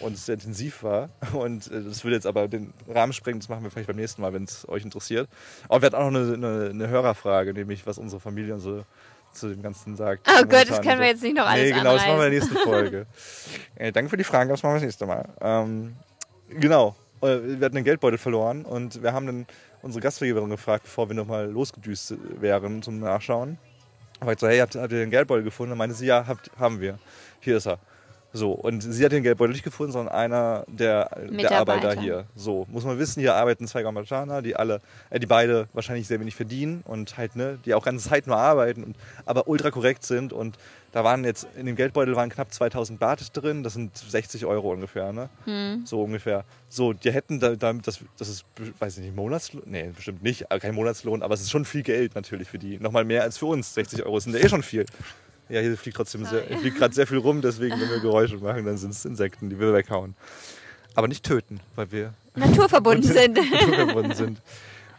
[0.00, 1.08] und es sehr intensiv war.
[1.32, 4.22] Und äh, das würde jetzt aber den Rahmen sprengen, das machen wir vielleicht beim nächsten
[4.22, 5.28] Mal, wenn es euch interessiert.
[5.68, 8.84] Aber wir hatten auch noch eine, eine, eine Hörerfrage, nämlich was unsere Familie so
[9.34, 10.28] zu dem Ganzen sagt.
[10.28, 12.32] Oh Gott, das können wir jetzt nicht noch alles Nee, genau, das machen wir in
[12.32, 12.54] der anreißen.
[12.54, 13.06] nächsten Folge.
[13.76, 15.28] äh, danke für die Fragen, das machen wir das nächste Mal.
[15.40, 15.96] Ähm,
[16.50, 19.46] genau, wir hatten den Geldbeutel verloren und wir haben dann
[19.82, 23.58] unsere Gastgeberin gefragt, bevor wir nochmal losgedüst wären zum Nachschauen.
[24.30, 25.70] Ich so, hey, habt, habt ihr den Geldbeutel gefunden?
[25.70, 26.98] Dann meinte sie, ja, habt, haben wir.
[27.40, 27.78] Hier ist er.
[28.34, 31.52] So, und sie hat den Geldbeutel nicht gefunden, sondern einer der, der.
[31.52, 32.24] Arbeiter hier.
[32.34, 34.80] So, muss man wissen, hier arbeiten zwei Gambataner, die alle,
[35.10, 38.38] äh, die beide wahrscheinlich sehr wenig verdienen und halt, ne, die auch ganze Zeit nur
[38.38, 40.32] arbeiten, und, aber ultra korrekt sind.
[40.32, 40.56] Und
[40.92, 44.72] da waren jetzt, in dem Geldbeutel waren knapp 2000 Baht drin, das sind 60 Euro
[44.72, 45.28] ungefähr, ne?
[45.84, 46.44] So ungefähr.
[46.70, 48.44] So, die hätten da, damit, das, das ist,
[48.78, 49.62] weiß ich nicht, Monatslohn?
[49.66, 52.78] Nee, bestimmt nicht, kein Monatslohn, aber es ist schon viel Geld natürlich für die.
[52.78, 53.74] Nochmal mehr als für uns.
[53.74, 54.86] 60 Euro sind ja eh schon viel.
[55.52, 58.64] Ja, hier fliegt trotzdem sehr, fliegt gerade sehr viel rum, deswegen, wenn wir Geräusche machen,
[58.64, 60.14] dann sind es Insekten, die wir weghauen.
[60.94, 63.38] Aber nicht töten, weil wir Naturverbunden sind.
[63.38, 64.38] verbunden sind.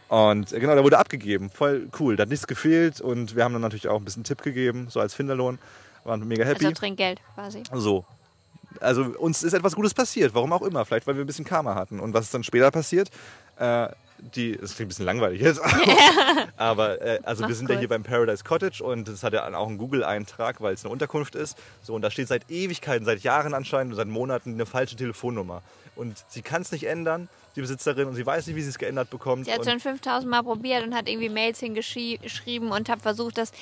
[0.08, 1.50] Und äh, genau, der wurde abgegeben.
[1.50, 2.14] Voll cool.
[2.14, 5.00] Da hat nichts gefehlt und wir haben dann natürlich auch ein bisschen Tipp gegeben, so
[5.00, 5.58] als Finderlohn.
[6.04, 6.66] Waren mega happy.
[6.66, 7.64] Also Trinkgeld quasi.
[7.72, 8.04] So.
[8.78, 10.84] also uns ist etwas Gutes passiert, warum auch immer.
[10.84, 11.98] Vielleicht, weil wir ein bisschen Karma hatten.
[11.98, 13.10] Und was ist dann später passiert?
[13.58, 13.88] Äh,
[14.18, 15.60] die, das klingt ein bisschen langweilig jetzt,
[16.56, 19.68] aber äh, also wir sind ja hier beim Paradise Cottage und das hat ja auch
[19.68, 21.58] einen Google-Eintrag, weil es eine Unterkunft ist.
[21.82, 25.62] So, und da steht seit Ewigkeiten, seit Jahren anscheinend, seit Monaten eine falsche Telefonnummer.
[25.96, 28.78] Und sie kann es nicht ändern, die Besitzerin, und sie weiß nicht, wie sie es
[28.78, 29.44] geändert bekommt.
[29.44, 33.52] Sie hat schon 5000 Mal probiert und hat irgendwie Mails hingeschrieben und hat versucht, das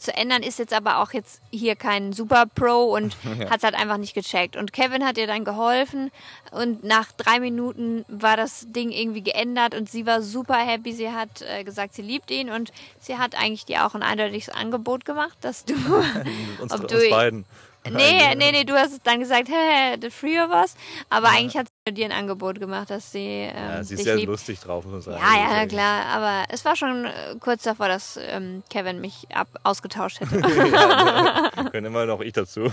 [0.00, 0.42] zu ändern.
[0.42, 3.16] Ist jetzt aber auch jetzt hier kein Super Pro und
[3.50, 4.56] hat es halt einfach nicht gecheckt.
[4.56, 6.10] Und Kevin hat ihr dann geholfen
[6.52, 10.94] und nach drei Minuten war das Ding irgendwie geändert und sie war super happy.
[10.94, 14.48] Sie hat äh, gesagt, sie liebt ihn und sie hat eigentlich dir auch ein eindeutiges
[14.48, 15.74] Angebot gemacht, dass du.
[16.62, 17.44] uns, ob uns du- beiden.
[17.90, 20.74] Nee, nee, nee, du hast dann gesagt, hey, the three of us.
[21.10, 24.16] Aber eigentlich hat sie dir ein Angebot gemacht, dass sie, ähm, Ja, sie ist sehr
[24.16, 24.28] liebt.
[24.28, 25.22] lustig drauf, muss man sagen.
[25.22, 26.06] Ja, ja, klar.
[26.06, 27.10] Aber es war schon äh,
[27.40, 30.40] kurz davor, dass ähm, Kevin mich ab ausgetauscht hätte.
[31.70, 32.64] Können immer noch ich dazu.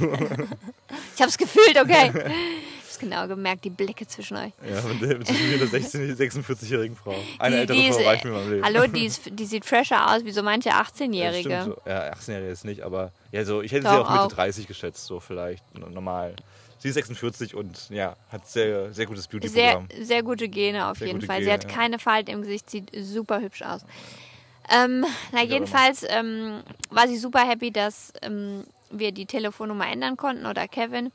[1.15, 2.11] ich hab's gefühlt, okay.
[2.91, 4.51] Hab's genau gemerkt, die Blicke zwischen euch.
[4.69, 7.15] ja, und der- zwischen mir und der 16 46-jährigen Frau.
[7.39, 8.65] Eine die, ältere die Frau reicht mir in meinem Leben.
[8.65, 11.39] Hallo, die, ist, die sieht fresher aus wie so manche Ja, 18-Jährige.
[11.61, 11.89] stimmt so.
[11.89, 14.31] Ja, 18-Jährige ist nicht, aber ja, so, ich hätte Doch, sie auf Mitte auch.
[14.33, 16.35] 30 geschätzt, so vielleicht normal.
[16.79, 19.87] Sie ist 46 und ja, hat sehr, sehr gutes Sehr, Beauty-Programm.
[20.05, 21.37] sehr gute Gene auf Sehr jeden Fall.
[21.37, 21.69] Gene, Sie hat ja.
[21.69, 23.85] keine Falten im Gesicht, sieht super hübsch aus.
[24.69, 30.45] Ähm, na, jedenfalls ähm, war sie super happy, dass ähm, wir die Telefonnummer ändern konnten
[30.45, 31.11] oder Kevin.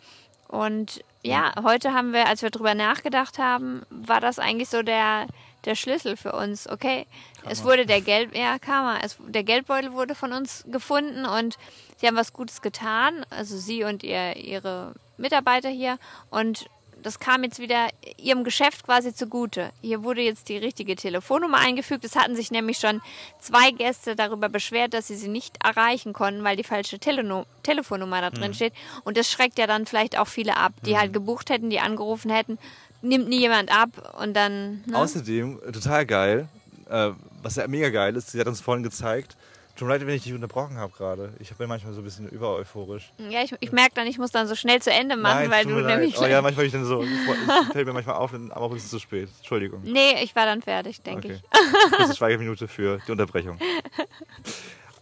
[0.49, 5.27] Und ja, heute haben wir, als wir drüber nachgedacht haben, war das eigentlich so der,
[5.65, 6.69] der Schlüssel für uns.
[6.69, 7.07] Okay,
[7.49, 11.59] es wurde der Geld, ja, Karma, es, der Geldbeutel wurde von uns gefunden und
[11.97, 15.99] sie haben was Gutes getan, also sie und ihr, ihre Mitarbeiter hier.
[16.31, 16.67] Und
[17.07, 19.71] das kam jetzt wieder ihrem Geschäft quasi zugute.
[19.81, 22.05] Hier wurde jetzt die richtige Telefonnummer eingefügt.
[22.05, 23.01] Es hatten sich nämlich schon
[23.41, 28.21] zwei Gäste darüber beschwert, dass sie sie nicht erreichen konnten, weil die falsche Teleno Telefonnummer
[28.21, 28.35] da Mhm.
[28.35, 28.73] drin steht.
[29.05, 32.31] Und das schreckt ja dann vielleicht auch viele ab, die halt gebucht hätten, die angerufen
[32.31, 32.59] hätten.
[33.03, 34.83] Nimmt nie jemand ab und dann.
[34.87, 34.97] Ne?
[34.99, 36.49] Außerdem, total geil,
[36.91, 37.11] äh,
[37.43, 39.37] was ja mega geil ist, sie hat uns vorhin gezeigt,
[39.77, 41.33] tut mir leid, wenn ich dich unterbrochen habe gerade.
[41.39, 43.13] Ich bin manchmal so ein bisschen übereuphorisch.
[43.19, 45.65] ja, ich, ich merke dann, ich muss dann so schnell zu Ende machen, Nein, weil
[45.65, 45.99] du leid.
[45.99, 46.19] nämlich.
[46.19, 48.75] Oh ja, manchmal bin ich dann so, es fällt mir manchmal auf, aber auch ein
[48.75, 49.29] bisschen zu spät.
[49.39, 49.83] Entschuldigung.
[49.85, 51.41] nee, ich war dann fertig, denke Okay.
[51.43, 51.91] ich.
[51.97, 53.59] Kurze Schweigeminute für die Unterbrechung.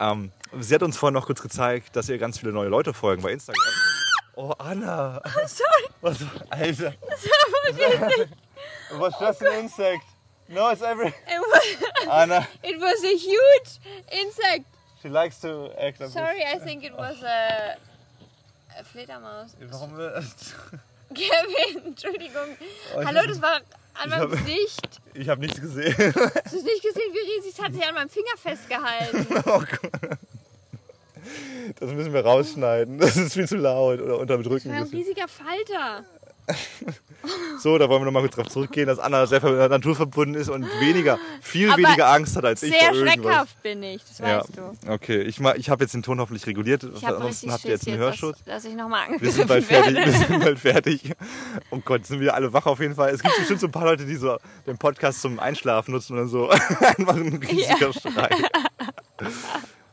[0.01, 3.23] ähm, sie hat uns vorhin noch kurz gezeigt, dass ihr ganz viele neue Leute folgen
[3.23, 3.63] bei Instagram.
[4.37, 5.23] Oh, Anna.
[5.47, 5.85] Sorry.
[6.01, 6.19] Was,
[6.51, 6.93] Alter.
[7.09, 7.29] Das
[8.91, 10.03] war Was just an insect?
[10.49, 11.07] No, it's every...
[11.27, 13.81] It was, Anna, it was a huge
[14.13, 14.67] insect.
[15.03, 17.77] she likes to act a bit- Sorry, I think it was a,
[18.79, 19.55] a Fledermaus.
[19.71, 19.97] Warum...
[21.15, 22.57] Kevin, Entschuldigung.
[22.97, 23.61] Oh, Hallo, das war
[23.95, 25.01] an meinem hab- Gesicht.
[25.15, 25.95] Ich habe nichts gesehen.
[25.97, 27.53] Hast du es nicht gesehen, wie riesig?
[27.57, 29.27] Es hat sich an meinem Finger festgehalten.
[29.47, 30.19] Oh Gott.
[31.81, 32.99] Das müssen wir rausschneiden.
[32.99, 34.69] Das ist viel zu laut oder unterdrücken.
[34.69, 36.05] Das war ein riesiger Falter.
[37.59, 40.65] So, da wollen wir nochmal kurz drauf zurückgehen, dass Anna sehr ver- naturverbunden ist und
[40.81, 43.15] weniger, viel Aber weniger Angst hat als ich Sehr vor irgendwas.
[43.25, 44.93] schreckhaft bin ich, das Ja, weißt du.
[44.93, 45.23] okay.
[45.23, 46.85] Ich, ich habe jetzt den Ton hoffentlich reguliert.
[46.85, 48.37] Ich Ansonsten habt ihr jetzt einen Hörschutz.
[48.45, 49.95] dass, dass ich nochmal Wir sind bald fertig.
[50.05, 51.13] Wir sind bald fertig.
[51.71, 53.09] Oh Gott, sind wir alle wach auf jeden Fall.
[53.15, 54.37] Es gibt bestimmt so ein paar Leute, die so
[54.67, 58.29] den Podcast zum Einschlafen nutzen und dann so einfach ein riesiger Schrei.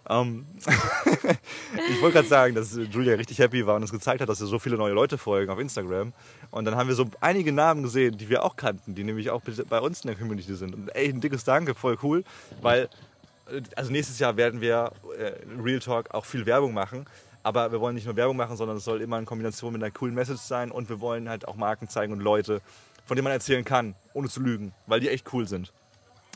[0.09, 4.41] Ähm, ich wollte gerade sagen, dass Julia richtig happy war und uns gezeigt hat, dass
[4.41, 6.13] ihr so viele neue Leute folgen auf Instagram.
[6.49, 9.41] Und dann haben wir so einige Namen gesehen, die wir auch kannten, die nämlich auch
[9.69, 10.73] bei uns in der Community sind.
[10.73, 12.23] Und ey, ein dickes Danke, voll cool,
[12.61, 12.89] weil
[13.51, 17.05] äh, also nächstes Jahr werden wir äh, Real Talk auch viel Werbung machen.
[17.43, 19.91] Aber wir wollen nicht nur Werbung machen, sondern es soll immer in Kombination mit einer
[19.91, 20.71] coolen Message sein.
[20.71, 22.61] Und wir wollen halt auch Marken zeigen und Leute,
[23.05, 25.71] von denen man erzählen kann, ohne zu lügen, weil die echt cool sind.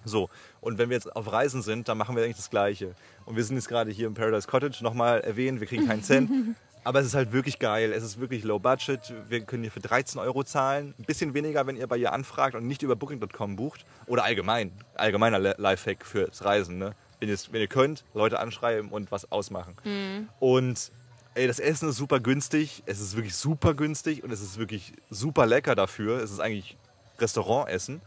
[0.03, 0.29] So,
[0.61, 2.95] und wenn wir jetzt auf Reisen sind, dann machen wir eigentlich das Gleiche.
[3.25, 6.29] Und wir sind jetzt gerade hier im Paradise Cottage, nochmal erwähnt, wir kriegen keinen Cent.
[6.83, 9.11] Aber es ist halt wirklich geil, es ist wirklich low budget.
[9.27, 10.93] Wir können hier für 13 Euro zahlen.
[10.99, 13.85] Ein bisschen weniger, wenn ihr bei ihr anfragt und nicht über Booking.com bucht.
[14.05, 16.77] Oder allgemein, allgemeiner Lifehack fürs Reisen.
[16.77, 16.93] Ne?
[17.19, 19.75] Wenn, wenn ihr könnt, Leute anschreiben und was ausmachen.
[20.39, 20.91] Und
[21.33, 22.83] ey, das Essen ist super günstig.
[22.85, 26.21] Es ist wirklich super günstig und es ist wirklich super lecker dafür.
[26.21, 26.77] Es ist eigentlich
[27.17, 28.01] Restaurantessen.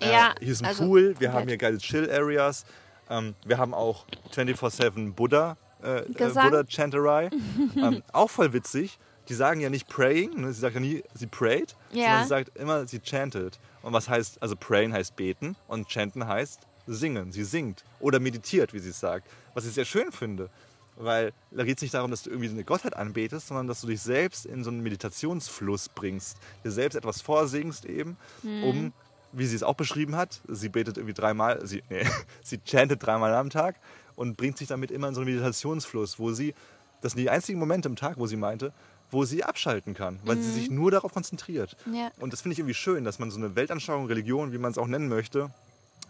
[0.00, 1.32] Ja, äh, hier ist ein also Pool, wir komplett.
[1.32, 2.64] haben hier geile Chill-Areas.
[3.12, 6.50] Ähm, wir haben auch 24-7 Buddha, äh, äh, Gesang.
[6.50, 7.30] Buddha Chanterai.
[7.76, 8.98] ähm, auch voll witzig.
[9.28, 10.52] Die sagen ja nicht praying, ne?
[10.52, 12.04] sie sagt ja nie, sie prayed, Ja.
[12.06, 13.58] sondern sie sagt immer, sie chanted.
[13.82, 17.30] Und was heißt, also prayen heißt beten und chanten heißt singen.
[17.30, 19.28] Sie singt oder meditiert, wie sie es sagt.
[19.54, 20.50] Was ich sehr schön finde.
[20.96, 23.86] Weil da geht es nicht darum, dass du irgendwie eine Gottheit anbetest, sondern dass du
[23.86, 26.36] dich selbst in so einen Meditationsfluss bringst.
[26.64, 28.92] Dir selbst etwas vorsingst eben, um,
[29.32, 32.06] wie sie es auch beschrieben hat, sie betet irgendwie dreimal, sie, nee,
[32.42, 33.76] sie chantet dreimal am Tag
[34.16, 36.54] und bringt sich damit immer in so einen Meditationsfluss, wo sie,
[37.00, 38.72] das sind die einzigen Momente im Tag, wo sie meinte,
[39.10, 41.76] wo sie abschalten kann, weil sie sich nur darauf konzentriert.
[41.92, 42.10] Ja.
[42.18, 44.78] Und das finde ich irgendwie schön, dass man so eine Weltanschauung, Religion, wie man es
[44.78, 45.50] auch nennen möchte,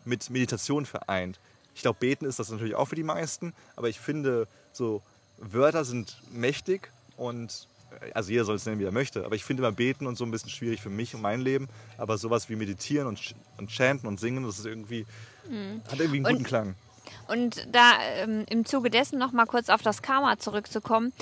[0.05, 1.41] mit Meditation vereint.
[1.75, 5.03] Ich glaube, beten ist das natürlich auch für die meisten, aber ich finde, so
[5.39, 7.67] Wörter sind mächtig und
[8.15, 10.25] also jeder soll es nennen, wie er möchte, aber ich finde immer beten und so
[10.25, 11.69] ein bisschen schwierig für mich und mein Leben,
[11.99, 15.07] aber sowas wie meditieren und, ch- und chanten und singen, das ist irgendwie,
[15.91, 16.75] hat irgendwie einen Und- guten Klang.
[17.29, 21.13] Und da ähm, im Zuge dessen noch mal kurz auf das Karma zurückzukommen.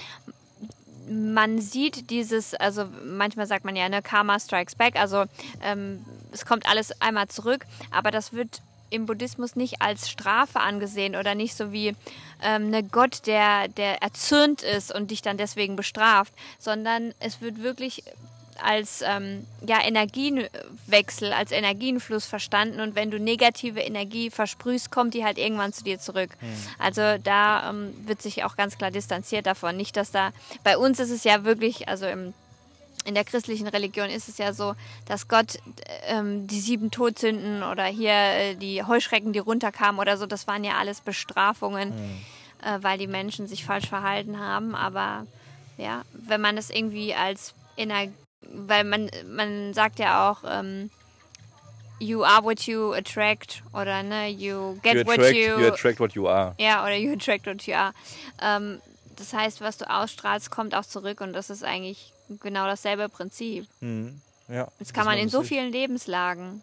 [1.09, 5.25] Man sieht dieses, also manchmal sagt man ja, ne, Karma strikes back, also
[5.63, 11.17] ähm, es kommt alles einmal zurück, aber das wird im Buddhismus nicht als Strafe angesehen
[11.17, 11.95] oder nicht so wie
[12.43, 17.63] ähm, ne Gott, der, der erzürnt ist und dich dann deswegen bestraft, sondern es wird
[17.63, 18.03] wirklich
[18.63, 22.81] als ähm, ja, Energienwechsel, als Energienfluss verstanden.
[22.81, 26.31] Und wenn du negative Energie versprühst, kommt die halt irgendwann zu dir zurück.
[26.79, 29.77] Also da ähm, wird sich auch ganz klar distanziert davon.
[29.77, 30.33] Nicht, dass da,
[30.63, 32.35] bei uns ist es ja wirklich, also im
[33.05, 34.75] in der christlichen Religion ist es ja so,
[35.07, 35.59] dass Gott
[36.07, 40.65] ähm, die sieben Todsünden oder hier äh, die Heuschrecken, die runterkamen oder so, das waren
[40.65, 41.93] ja alles Bestrafungen,
[42.63, 44.75] äh, weil die Menschen sich falsch verhalten haben.
[44.75, 45.27] Aber
[45.79, 48.13] ja, wenn man das irgendwie als Energie,
[48.53, 50.91] weil man, man sagt ja auch, ähm,
[52.01, 56.01] you are what you attract oder ne, you get You what attract, you, you attract
[56.01, 56.55] what you are.
[56.59, 57.93] ja, oder you attract what you are.
[58.43, 58.81] Ähm,
[59.21, 63.67] das heißt, was du ausstrahlst, kommt auch zurück und das ist eigentlich genau dasselbe Prinzip.
[63.81, 64.21] Mhm.
[64.49, 66.63] Ja, Das kann man in so das vielen Lebenslagen.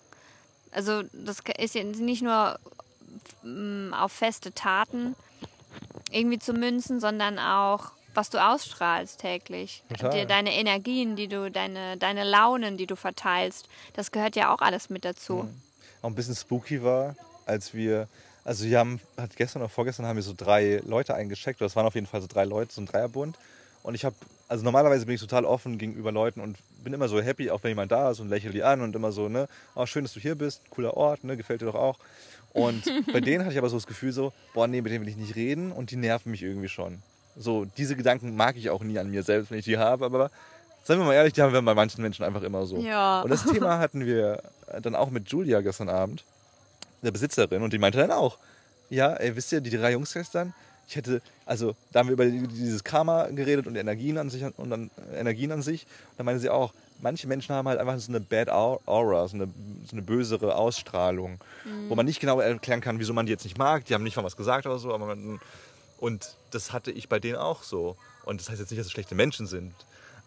[0.72, 2.60] Also das ist ja nicht nur
[3.44, 5.16] mm, auf feste Taten
[6.12, 9.84] irgendwie zu münzen, sondern auch was du ausstrahlst täglich.
[9.90, 10.26] Total.
[10.26, 14.90] Deine Energien, die du, deine, deine Launen, die du verteilst, das gehört ja auch alles
[14.90, 15.48] mit dazu.
[16.02, 18.08] auch ein bisschen spooky war, als wir,
[18.48, 21.76] also wir haben, hat gestern oder vorgestern haben wir so drei Leute eingecheckt, oder es
[21.76, 23.38] waren auf jeden Fall so drei Leute, so ein Dreierbund.
[23.84, 24.16] Und ich habe,
[24.48, 27.72] also normalerweise bin ich total offen gegenüber Leuten und bin immer so happy, auch wenn
[27.72, 30.22] jemand da ist und lächle die an und immer so, ne, oh, schön, dass du
[30.22, 32.00] hier bist, cooler Ort, ne, gefällt dir doch auch.
[32.54, 35.12] Und bei denen hatte ich aber so das Gefühl so, boah, nee, mit denen will
[35.12, 37.00] ich nicht reden und die nerven mich irgendwie schon.
[37.36, 40.32] So, diese Gedanken mag ich auch nie an mir selbst, wenn ich die habe, aber
[40.86, 42.78] seien wir mal ehrlich, die haben wir bei manchen Menschen einfach immer so.
[42.78, 43.24] Ja.
[43.24, 44.42] Und das Thema hatten wir
[44.82, 46.24] dann auch mit Julia gestern Abend,
[47.08, 48.38] der Besitzerin, und die meinte dann auch,
[48.90, 50.54] ja, ey, wisst ihr, die drei Jungs gestern,
[50.88, 54.70] ich hätte, also da haben wir über dieses Karma geredet und Energien an sich und
[54.70, 55.84] dann Energien an sich.
[55.84, 59.28] Und dann meinte sie auch, manche Menschen haben halt einfach so eine Bad Au- Aura,
[59.28, 59.50] so eine,
[59.86, 61.40] so eine bösere Ausstrahlung,
[61.90, 63.84] wo man nicht genau erklären kann, wieso man die jetzt nicht mag.
[63.84, 65.42] Die haben nicht mal was gesagt oder so, aber man,
[65.98, 67.98] und das hatte ich bei denen auch so.
[68.24, 69.74] Und das heißt jetzt nicht, dass es schlechte Menschen sind.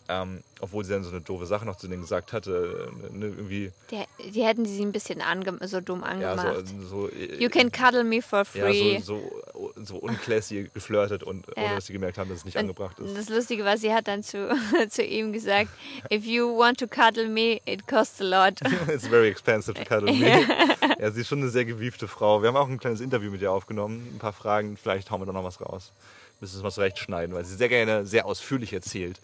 [0.09, 2.91] Ähm, obwohl sie dann so eine doofe Sache noch zu denen gesagt hatte.
[3.13, 5.23] Ne, irgendwie, Die, die hätten sie ein bisschen
[5.63, 6.67] so dumm ja, angemacht.
[6.89, 8.95] so, so, you can cuddle me for free.
[8.95, 9.21] ja, so,
[9.55, 11.75] so, so unclassy geflirtet und ohne Ja.
[11.77, 13.17] dass sie gemerkt haben, dass es nicht Und angebracht ist.
[13.17, 14.49] Das Lustige war, sie hat dann zu,
[14.91, 15.71] zu ihm gesagt,
[16.13, 18.55] if you want to cuddle me, it costs a lot.
[18.93, 20.45] It's very expensive to cuddle me.
[20.99, 22.43] ja, sie ist schon eine sehr gewiefte Frau.
[22.43, 24.09] Wir haben auch ein kleines Interview mit ihr aufgenommen.
[24.15, 25.93] Ein paar Fragen, vielleicht hauen wir da noch was raus.
[26.41, 29.21] Müssen wir es mal zurechtschneiden, weil sie sehr gerne sehr ausführlich erzählt.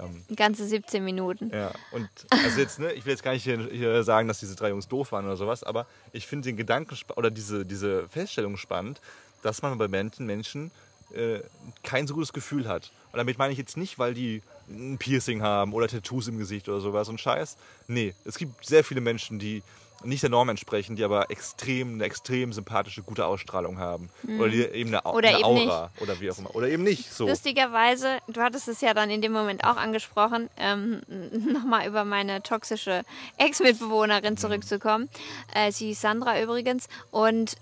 [0.00, 1.50] Ähm, Ganze 17 Minuten.
[1.52, 4.56] ja, und also jetzt, ne, ich will jetzt gar nicht hier, hier sagen, dass diese
[4.56, 8.56] drei Jungs doof waren oder sowas, aber ich finde den Gedanken oder diese, diese Feststellung
[8.56, 9.00] spannend,
[9.42, 10.70] dass man bei Menschen, Menschen
[11.14, 11.40] äh,
[11.82, 12.92] kein so gutes Gefühl hat.
[13.12, 16.68] Und damit meine ich jetzt nicht, weil die ein Piercing haben oder Tattoos im Gesicht
[16.68, 17.56] oder sowas und Scheiß.
[17.88, 19.62] Nee, es gibt sehr viele Menschen, die
[20.02, 24.10] nicht der Norm entsprechen, die aber extrem, eine extrem sympathische, gute Ausstrahlung haben.
[24.38, 26.54] Oder die eben eine, Au- Oder eine eben Aura oder wie auch immer.
[26.54, 27.26] Oder eben nicht so.
[27.28, 31.02] Lustigerweise, du hattest es ja dann in dem Moment auch angesprochen, ähm,
[31.52, 33.02] nochmal über meine toxische
[33.36, 35.08] Ex-Mitbewohnerin zurückzukommen.
[35.54, 36.88] Äh, sie ist Sandra übrigens.
[37.10, 37.56] Und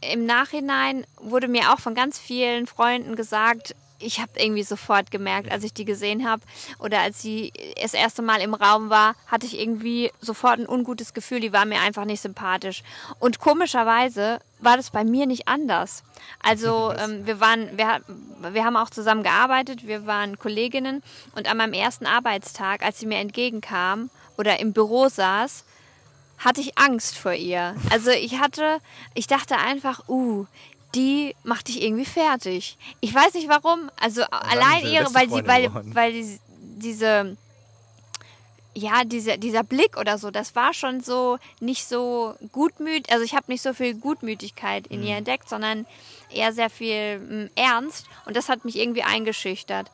[0.00, 5.50] im Nachhinein wurde mir auch von ganz vielen Freunden gesagt, ich habe irgendwie sofort gemerkt,
[5.50, 6.42] als ich die gesehen habe
[6.78, 11.14] oder als sie das erste Mal im Raum war, hatte ich irgendwie sofort ein ungutes
[11.14, 11.40] Gefühl.
[11.40, 12.82] Die war mir einfach nicht sympathisch.
[13.18, 16.02] Und komischerweise war das bei mir nicht anders.
[16.42, 18.00] Also ähm, wir waren, wir,
[18.52, 21.02] wir haben auch zusammen gearbeitet, wir waren Kolleginnen
[21.34, 25.64] und an meinem ersten Arbeitstag, als sie mir entgegenkam oder im Büro saß,
[26.38, 27.74] hatte ich Angst vor ihr.
[27.90, 28.78] Also ich hatte,
[29.14, 30.46] ich dachte einfach, uh,
[30.96, 32.76] die macht dich irgendwie fertig.
[33.00, 33.90] Ich weiß nicht warum.
[34.00, 35.94] Also allein sie ihre, weil sie, weil, geworden.
[35.94, 37.36] weil die, diese,
[38.74, 43.12] ja, diese, dieser Blick oder so, das war schon so nicht so gutmütig.
[43.12, 45.06] Also ich habe nicht so viel Gutmütigkeit in Mhm.
[45.06, 45.86] ihr entdeckt, sondern
[46.30, 48.06] eher sehr viel mm, Ernst.
[48.24, 49.90] Und das hat mich irgendwie eingeschüchtert.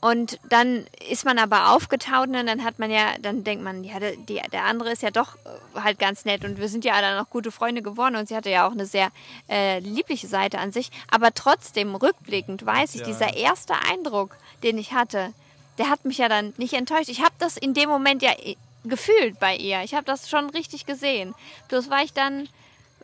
[0.00, 3.98] Und dann ist man aber aufgetaut und dann hat man ja, dann denkt man, ja,
[3.98, 7.00] der, die, der andere ist ja doch äh, halt ganz nett und wir sind ja
[7.00, 9.08] dann noch gute Freunde geworden und sie hatte ja auch eine sehr
[9.48, 10.90] äh, liebliche Seite an sich.
[11.10, 13.06] Aber trotzdem, rückblickend weiß ich, Ja.
[13.08, 15.32] dieser erste Eindruck, den ich hatte,
[15.78, 17.08] der hat mich ja dann nicht enttäuscht.
[17.08, 19.82] Ich habe das in dem Moment ja äh, gefühlt bei ihr.
[19.82, 21.34] Ich habe das schon richtig gesehen.
[21.68, 22.48] Bloß war ich dann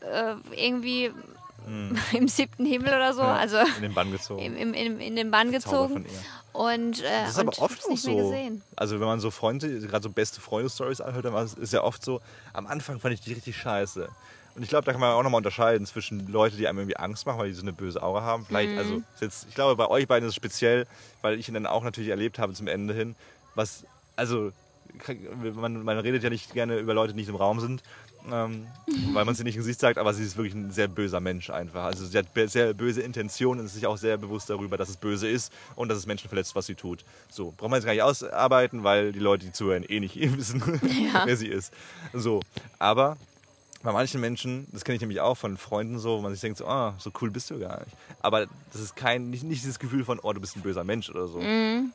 [0.01, 1.11] äh, irgendwie
[2.13, 3.21] im siebten Himmel oder so.
[3.23, 4.41] Ja, also in den Bann gezogen.
[4.43, 6.05] im, im, in den Bann gezogen.
[6.53, 8.17] Und, äh, Das ist aber oft auch nicht mehr so.
[8.31, 8.63] gesehen.
[8.77, 12.21] Also wenn man so Freunde, gerade so beste Freunde-Stories anhört, dann ist ja oft so,
[12.53, 14.09] am Anfang fand ich die richtig scheiße.
[14.57, 17.27] Und ich glaube, da kann man auch nochmal unterscheiden zwischen Leuten, die einem irgendwie Angst
[17.27, 18.47] machen, weil die so eine böse Aura haben.
[18.47, 18.79] Vielleicht, Mhm.
[18.79, 20.87] also jetzt, ich glaube, bei euch beiden ist es speziell,
[21.23, 23.17] weil ich ihn dann auch natürlich erlebt habe zum Ende hin.
[23.57, 23.83] Was,
[24.15, 24.53] also,
[25.55, 27.83] man, man redet ja nicht gerne über Leute, die nicht im Raum sind,
[28.31, 28.67] ähm,
[29.13, 31.51] weil man sie nicht im Gesicht sagt, aber sie ist wirklich ein sehr böser Mensch
[31.51, 31.85] einfach.
[31.85, 34.97] Also sie hat sehr böse Intentionen und ist sich auch sehr bewusst darüber, dass es
[34.97, 37.05] böse ist und dass es Menschen verletzt, was sie tut.
[37.29, 40.63] So, braucht man jetzt gar nicht ausarbeiten, weil die Leute, die zuhören, eh nicht wissen,
[41.25, 41.73] wer sie ist.
[42.13, 42.41] So,
[42.79, 43.17] aber
[43.85, 46.57] bei manchen Menschen, das kenne ich nämlich auch von Freunden so, wo man sich denkt,
[46.57, 47.95] so, ah, so cool bist du gar nicht.
[48.21, 51.11] Aber das ist kein, nicht, nicht dieses Gefühl von, oh, du bist ein böser Mensch
[51.11, 51.43] oder so.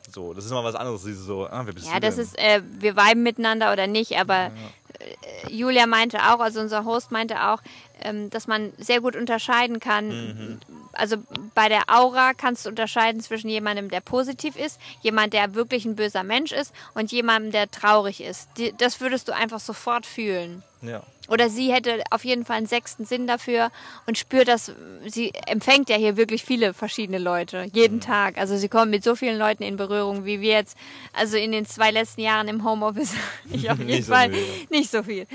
[0.08, 1.88] So, das ist immer was anderes, dieses so, ah, wer bist.
[1.88, 2.24] Ja, du das denn?
[2.24, 4.52] ist, äh, wir viben miteinander oder nicht, aber
[5.00, 7.60] äh, Julia meinte auch, also unser Host meinte auch,
[8.00, 10.08] ähm, dass man sehr gut unterscheiden kann.
[10.08, 10.60] Mhm.
[10.92, 11.16] Also
[11.56, 15.96] bei der Aura kannst du unterscheiden zwischen jemandem, der positiv ist, jemand, der wirklich ein
[15.96, 18.48] böser Mensch ist und jemandem, der traurig ist.
[18.58, 20.62] Die, das würdest du einfach sofort fühlen.
[20.82, 21.02] Ja.
[21.30, 23.70] Oder sie hätte auf jeden Fall einen sechsten Sinn dafür
[24.06, 24.72] und spürt das.
[25.06, 28.00] Sie empfängt ja hier wirklich viele verschiedene Leute, jeden Mhm.
[28.02, 28.36] Tag.
[28.36, 30.76] Also sie kommen mit so vielen Leuten in Berührung, wie wir jetzt,
[31.12, 33.14] also in den zwei letzten Jahren im Homeoffice,
[33.50, 34.78] ich auf Nicht jeden so Fall viel, ja.
[34.78, 35.26] nicht so viel.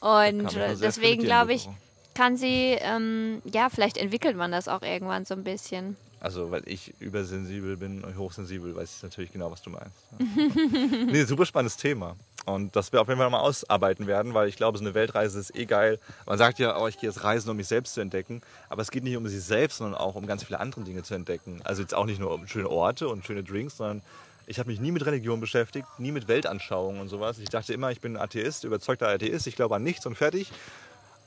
[0.00, 1.68] Und äh, deswegen glaube ich,
[2.14, 5.96] kann sie, ähm, ja, vielleicht entwickelt man das auch irgendwann so ein bisschen.
[6.20, 9.92] Also, weil ich übersensibel bin und hochsensibel, weiß ich natürlich genau, was du meinst.
[11.12, 12.16] Nee, super spannendes Thema.
[12.46, 15.38] Und das wir auf jeden Fall mal ausarbeiten werden, weil ich glaube, so eine Weltreise
[15.38, 15.98] ist eh geil.
[16.26, 18.42] Man sagt ja, oh, ich gehe jetzt reisen, um mich selbst zu entdecken.
[18.68, 21.14] Aber es geht nicht um sich selbst, sondern auch um ganz viele andere Dinge zu
[21.14, 21.62] entdecken.
[21.64, 24.02] Also jetzt auch nicht nur um schöne Orte und schöne Drinks, sondern
[24.46, 27.38] ich habe mich nie mit Religion beschäftigt, nie mit Weltanschauungen und sowas.
[27.38, 30.52] Ich dachte immer, ich bin Atheist, überzeugter Atheist, ich glaube an nichts und fertig.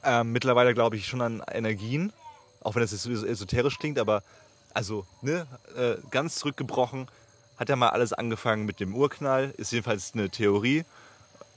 [0.04, 2.14] Ähm, mittlerweile glaube ich schon an Energien,
[2.62, 4.22] auch wenn das jetzt so esoterisch klingt, aber
[4.74, 7.08] also ne, äh, ganz zurückgebrochen
[7.58, 10.86] hat ja mal alles angefangen mit dem Urknall, ist jedenfalls eine Theorie.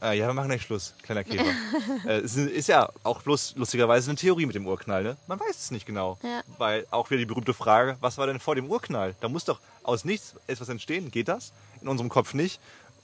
[0.02, 1.44] Äh, ja, wir machen gleich Schluss, kleiner Käfer.
[2.06, 5.16] äh, es ist, ist ja auch bloß lustigerweise eine Theorie mit dem Urknall, ne?
[5.26, 6.18] Man weiß es nicht genau.
[6.22, 6.40] Ja.
[6.56, 9.14] Weil auch wieder die berühmte Frage, was war denn vor dem Urknall?
[9.20, 11.10] Da muss doch aus nichts etwas entstehen.
[11.10, 11.52] Geht das?
[11.82, 12.60] In unserem Kopf nicht.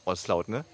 [0.07, 0.65] Oh, ist laut, ne?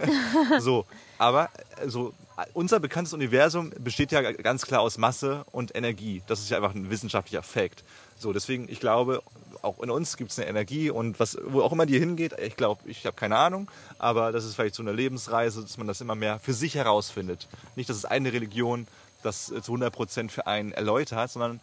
[0.58, 0.84] so,
[1.16, 1.48] aber
[1.80, 2.12] äh, so,
[2.54, 6.22] unser bekanntes Universum besteht ja ganz klar aus Masse und Energie.
[6.26, 7.84] Das ist ja einfach ein wissenschaftlicher Fakt.
[8.18, 9.22] So, deswegen, ich glaube,
[9.62, 12.56] auch in uns gibt es eine Energie und was, wo auch immer die hingeht, ich
[12.56, 16.00] glaube, ich habe keine Ahnung, aber das ist vielleicht so eine Lebensreise, dass man das
[16.00, 17.48] immer mehr für sich herausfindet.
[17.76, 18.86] Nicht, dass es eine Religion
[19.22, 21.60] das äh, zu 100% für einen erläutert, sondern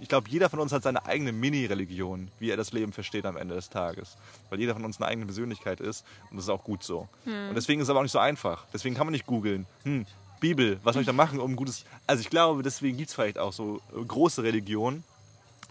[0.00, 3.36] ich glaube, jeder von uns hat seine eigene Mini-Religion, wie er das Leben versteht am
[3.36, 4.16] Ende des Tages.
[4.48, 7.06] Weil jeder von uns eine eigene Persönlichkeit ist und das ist auch gut so.
[7.26, 8.64] Und deswegen ist es aber auch nicht so einfach.
[8.72, 10.06] Deswegen kann man nicht googeln, hm,
[10.40, 11.84] Bibel, was soll ich da machen, um gutes...
[12.06, 15.04] Also ich glaube, deswegen gibt es vielleicht auch so äh, große Religionen,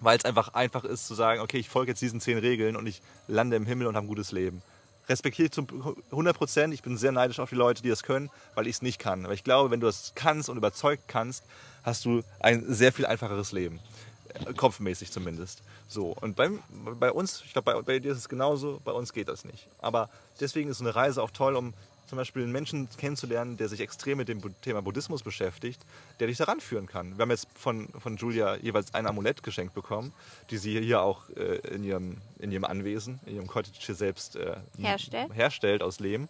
[0.01, 2.87] weil es einfach einfach ist zu sagen, okay, ich folge jetzt diesen zehn Regeln und
[2.87, 4.61] ich lande im Himmel und habe ein gutes Leben.
[5.07, 5.67] Respektiere ich zum
[6.11, 6.73] 100 Prozent.
[6.73, 9.25] Ich bin sehr neidisch auf die Leute, die das können, weil ich es nicht kann.
[9.25, 11.43] Aber ich glaube, wenn du das kannst und überzeugt kannst,
[11.83, 13.79] hast du ein sehr viel einfacheres Leben.
[14.33, 15.63] Äh, Kopfmäßig zumindest.
[15.87, 16.15] So.
[16.21, 16.59] Und beim,
[16.99, 19.67] bei uns, ich glaube, bei, bei dir ist es genauso, bei uns geht das nicht.
[19.79, 21.73] Aber deswegen ist so eine Reise auch toll, um
[22.09, 25.81] zum Beispiel einen Menschen kennenzulernen, der sich extrem mit dem Thema Buddhismus beschäftigt,
[26.19, 27.17] der dich daran führen kann.
[27.17, 30.11] Wir haben jetzt von, von Julia jeweils ein Amulett geschenkt bekommen,
[30.49, 34.35] die sie hier auch äh, in, ihrem, in ihrem Anwesen, in ihrem Cottage hier selbst
[34.35, 35.33] äh, Herstellt.
[35.33, 36.27] herstellt aus Lehm.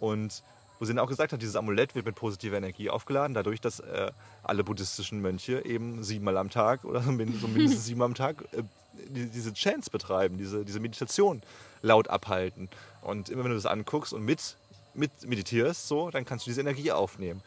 [0.00, 0.42] Und
[0.78, 3.80] wo sie dann auch gesagt hat, dieses Amulett wird mit positiver Energie aufgeladen, dadurch, dass
[3.80, 4.10] äh,
[4.42, 8.44] alle buddhistischen Mönche eben siebenmal am Tag oder so min- so mindestens siebenmal am Tag
[8.52, 8.62] äh,
[9.08, 11.42] die, diese Chants betreiben, diese, diese Meditation
[11.82, 12.68] laut abhalten.
[13.02, 14.56] Und immer wenn du das anguckst und mit,
[14.96, 17.42] mit meditierst, so, dann kannst du diese Energie aufnehmen.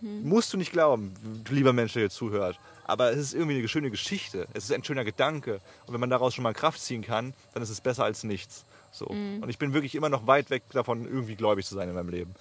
[0.00, 2.58] Musst du nicht glauben, du lieber Mensch, der hier zuhört.
[2.86, 4.46] Aber es ist irgendwie eine schöne Geschichte.
[4.52, 5.60] Es ist ein schöner Gedanke.
[5.86, 8.64] Und wenn man daraus schon mal Kraft ziehen kann, dann ist es besser als nichts.
[8.92, 9.06] So.
[9.06, 12.10] Und ich bin wirklich immer noch weit weg davon, irgendwie gläubig zu sein in meinem
[12.10, 12.34] Leben.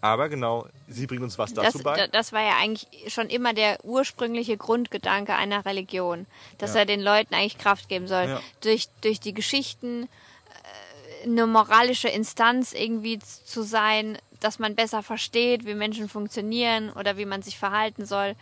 [0.00, 1.96] Aber genau, sie bringt uns was dazu Das, bei.
[1.96, 6.26] da- das war ja eigentlich schon immer der ursprüngliche Grundgedanke einer Religion,
[6.58, 6.80] dass Ja.
[6.80, 8.24] er den Leuten eigentlich Kraft geben soll.
[8.28, 8.40] Ja.
[8.62, 10.08] Durch, durch die Geschichten
[11.22, 17.24] eine moralische Instanz irgendwie zu sein, dass man besser versteht, wie Menschen funktionieren oder wie
[17.24, 18.34] man sich verhalten soll,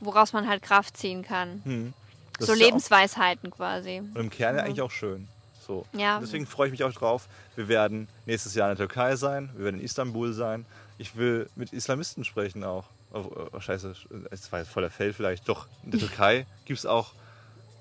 [0.00, 1.62] woraus man halt Kraft ziehen kann.
[1.64, 1.92] Hm.
[2.38, 3.98] So ja Lebensweisheiten quasi.
[3.98, 5.28] Und im Kern ja eigentlich auch schön.
[5.66, 5.86] So.
[5.92, 6.18] Ja.
[6.20, 7.28] Deswegen freue ich mich auch drauf.
[7.54, 10.66] Wir werden nächstes Jahr in der Türkei sein, wir werden in Istanbul sein.
[10.98, 12.84] Ich will mit Islamisten sprechen auch.
[13.12, 13.94] Oh, oh, scheiße,
[14.30, 15.48] es war jetzt voller Fail vielleicht.
[15.48, 17.12] Doch, in der Türkei gibt es auch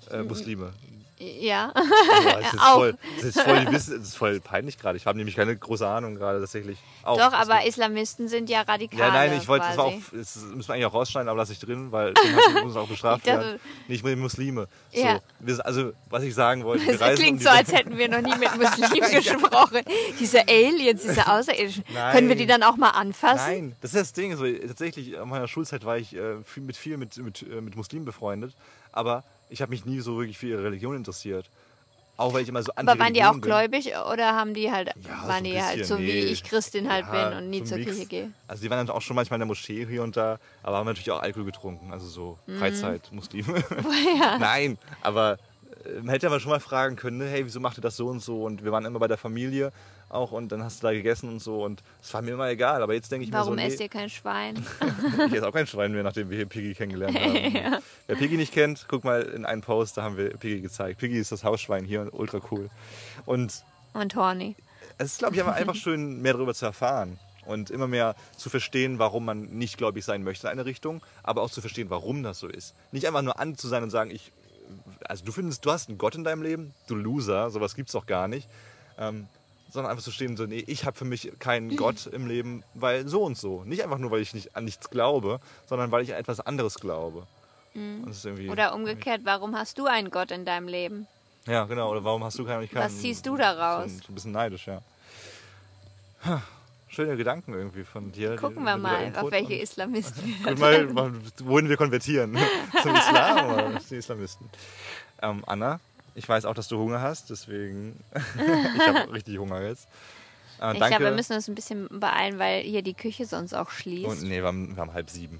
[0.09, 0.73] äh, Muslime.
[1.21, 1.71] Ja.
[1.73, 2.73] Boah, das, ist Auch.
[2.75, 4.97] voll, das, ist voll, das ist voll peinlich gerade.
[4.97, 6.79] Ich habe nämlich keine große Ahnung gerade tatsächlich.
[7.03, 8.99] Auch, Doch, aber Islamisten sind ja radikal.
[8.99, 11.53] Ja, nein, ich wollte, das war auch, das müssen wir eigentlich auch rausschneiden, aber lasse
[11.53, 13.59] ich drin, weil dann muss auch bestraft dachte- werden.
[13.87, 14.67] Nicht mit Muslime.
[14.93, 15.19] So, Ja.
[15.39, 18.21] wir, also, was ich sagen wollte, wir Das klingt um so, als hätten wir noch
[18.21, 19.81] nie mit Muslimen gesprochen.
[20.19, 21.83] Diese Aliens, diese Außerirdischen.
[21.93, 22.15] Nein.
[22.15, 23.35] Können wir die dann auch mal anfassen?
[23.51, 24.35] Nein, das ist das Ding.
[24.35, 27.75] So, tatsächlich, in meiner Schulzeit war ich äh, viel, mit viel mit, mit, äh, mit
[27.75, 28.53] Muslimen befreundet,
[28.91, 31.45] aber ich habe mich nie so wirklich für ihre Religion interessiert.
[32.17, 33.41] Auch weil ich immer so Aber waren die auch bin.
[33.41, 36.19] gläubig oder haben die halt, Ja, so waren ein die halt so wie nee.
[36.25, 37.91] ich Christin halt Ja, bin und nie so zur Mix.
[37.91, 38.31] Kirche gehe?
[38.47, 40.85] Also die waren dann auch schon manchmal in der Moschee hier und da, aber haben
[40.85, 42.57] natürlich auch Alkohol getrunken, also so Mhm.
[42.59, 43.63] Freizeit-Muslime.
[44.39, 45.41] Nein, aber äh, man
[46.07, 48.43] hätte aber schon mal fragen können, ne, hey, wieso macht ihr das so und so?
[48.43, 49.71] Und wir waren immer bei der Familie
[50.09, 52.83] auch und dann hast du da gegessen und so und es war mir immer egal.
[52.83, 54.65] Aber jetzt denke ich Warum mir so, esst nee, ihr kein Schwein?
[55.27, 57.81] ich esse auch kein Schwein mehr, nachdem wir hier Piggy kennengelernt haben.
[58.07, 60.99] Wer Piggy nicht kennt, guck mal in einen Post, da haben wir Piggy gezeigt.
[60.99, 62.69] Piggy ist das Hausschwein hier und ultra cool.
[63.25, 63.63] Und
[63.93, 64.55] Und horny.
[64.97, 68.49] es ist, glaube ich, aber einfach schön, mehr darüber zu erfahren und immer mehr zu
[68.49, 72.23] verstehen, warum man nicht gläubig sein möchte in eine Richtung, aber auch zu verstehen, warum
[72.23, 72.75] das so ist.
[72.91, 74.31] Nicht einfach nur an zu sein und sagen, ich,
[75.05, 78.05] also du findest, du hast einen Gott in deinem Leben, du Loser, sowas gibt's doch
[78.05, 78.47] gar nicht,
[78.97, 79.27] ähm,
[79.71, 83.07] sondern einfach zu stehen, so, nee, ich habe für mich keinen Gott im Leben, weil
[83.07, 83.63] so und so.
[83.63, 86.75] Nicht einfach nur, weil ich nicht an nichts glaube, sondern weil ich an etwas anderes
[86.75, 87.25] glaube.
[87.73, 91.07] Irgendwie, Oder umgekehrt, warum hast du einen Gott in deinem Leben?
[91.45, 91.89] Ja, genau.
[91.89, 92.63] Oder warum hast du keinen?
[92.63, 93.91] Ich keinen Was ziehst du daraus?
[93.91, 94.81] So so ein bisschen neidisch, ja.
[96.93, 98.35] Schöne Gedanken irgendwie von dir.
[98.35, 102.37] Gucken wir mal, auf welche Islamisten wir mal, mal, wohin wir konvertieren.
[102.83, 104.49] Zum Islam oder zu Islamisten.
[105.21, 105.79] Ähm, Anna,
[106.15, 107.97] ich weiß auch, dass du Hunger hast, deswegen.
[108.75, 109.87] ich habe richtig Hunger jetzt.
[110.61, 113.69] Äh, Ich glaube, wir müssen uns ein bisschen beeilen, weil hier die Küche sonst auch
[113.69, 114.09] schließt.
[114.09, 115.39] und, nee, wir haben, wir haben halb sieben.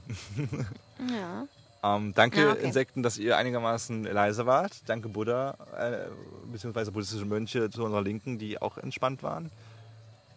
[1.09, 1.47] ja.
[1.83, 2.63] Ähm, danke, Ja, okay.
[2.63, 4.71] Insekten, dass ihr einigermaßen leise wart.
[4.85, 6.07] Danke, Buddha, äh,
[6.49, 9.51] beziehungsweise buddhistische Mönche zu unserer Linken, die auch entspannt waren.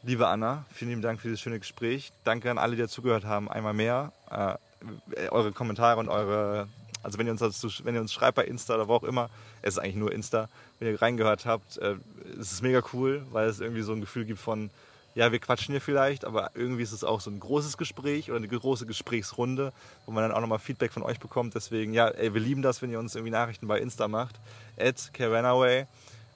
[0.06, 2.12] Liebe Anna, vielen lieben Dank für dieses schöne Gespräch.
[2.24, 4.12] Danke an alle, die dazugehört haben, einmal mehr.
[4.30, 6.68] Äh, eure Kommentare und eure,
[7.02, 9.30] also wenn ihr uns dazu, wenn ihr uns schreibt bei Insta oder wo auch immer,
[9.62, 11.94] es ist eigentlich nur Insta, wenn ihr reingehört habt, äh,
[12.38, 14.68] es ist mega cool, weil es irgendwie so ein Gefühl gibt von,
[15.14, 18.36] ja, wir quatschen hier vielleicht, aber irgendwie ist es auch so ein großes Gespräch oder
[18.36, 19.72] eine große Gesprächsrunde,
[20.04, 21.54] wo man dann auch nochmal Feedback von euch bekommt.
[21.54, 24.34] Deswegen, ja, ey, wir lieben das, wenn ihr uns irgendwie Nachrichten bei Insta macht.
[24.76, 25.86] At Caranaway.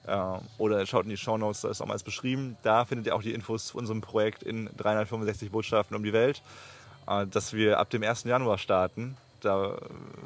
[0.09, 2.57] Äh, oder schaut in die Shownotes, da ist auch mal alles beschrieben.
[2.63, 6.41] Da findet ihr auch die Infos zu unserem Projekt in 365 Botschaften um die Welt,
[7.07, 8.23] äh, dass wir ab dem 1.
[8.23, 9.15] Januar starten.
[9.41, 9.77] Da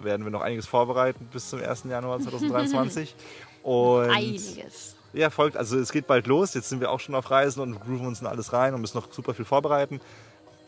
[0.01, 1.83] werden wir noch einiges vorbereiten bis zum 1.
[1.85, 3.13] Januar 2023.
[3.63, 4.95] Und Einiges.
[5.13, 6.53] ja, folgt, also es geht bald los.
[6.53, 8.97] Jetzt sind wir auch schon auf Reisen und grooven uns in alles rein und müssen
[8.97, 10.01] noch super viel vorbereiten.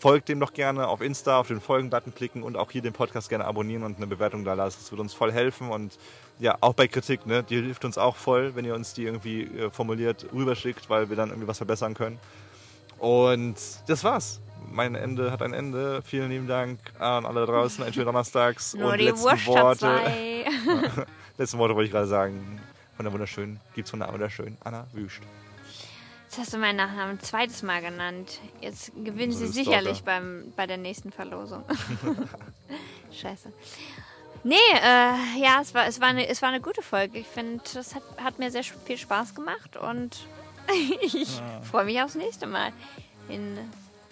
[0.06, 3.28] Folgt dem doch gerne auf Insta, auf den Folgen-Button klicken und auch hier den Podcast
[3.28, 4.78] gerne abonnieren und eine Bewertung da lassen.
[4.80, 5.98] Das wird uns voll helfen und
[6.38, 7.42] ja, auch bei Kritik, ne?
[7.42, 11.16] Die hilft uns auch voll, wenn ihr uns die irgendwie äh, formuliert rüberschickt, weil wir
[11.16, 12.20] dann irgendwie was verbessern können.
[13.00, 13.56] Und
[13.88, 14.42] das war's.
[14.72, 16.04] Mein Ende hat ein Ende.
[16.04, 17.84] Vielen lieben Dank an alle da draußen.
[17.84, 18.76] Einen schönen Donnerstags.
[18.76, 19.80] Nur und die letzten Wurst Worte.
[19.80, 20.46] zwei.
[21.40, 22.62] Letzte Worte wollte ich gerade sagen.
[22.96, 25.22] Von der wunderschönen, gibt's von der wunderschönen Anna Wüst.
[26.36, 28.42] Jetzt hast du meinen Nachnamen ein zweites Mal genannt.
[28.60, 31.64] Jetzt gewinnen So sie sicherlich beim, bei der nächsten Verlosung.
[33.14, 33.54] Scheiße.
[34.44, 37.20] Nee, äh, ja, es war, es, war eine, es war eine gute Folge.
[37.20, 40.28] Ich finde, das hat, hat mir sehr viel Spaß gemacht und
[41.02, 42.74] ich freue mich aufs nächste Mal.
[43.30, 43.58] In,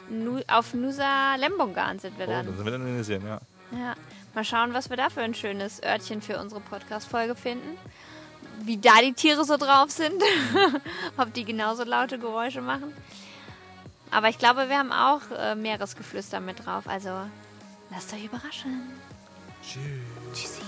[0.07, 2.45] Nu, auf Nusa Lembongan sind wir Oh, dann.
[2.45, 3.41] dann sind wir dann in Indonesien, ja.
[3.78, 3.95] Ja,
[4.34, 7.78] mal schauen, was wir da für ein schönes Örtchen für unsere Podcast-Folge finden.
[8.61, 10.21] Wie da die Tiere so drauf sind.
[11.17, 12.93] Ob die genauso laute Geräusche machen.
[14.11, 16.87] Aber ich glaube, wir haben auch äh, Meeresgeflüster mit drauf.
[16.87, 17.09] Also
[17.89, 18.89] lasst euch überraschen.
[20.33, 20.61] Tschüssi.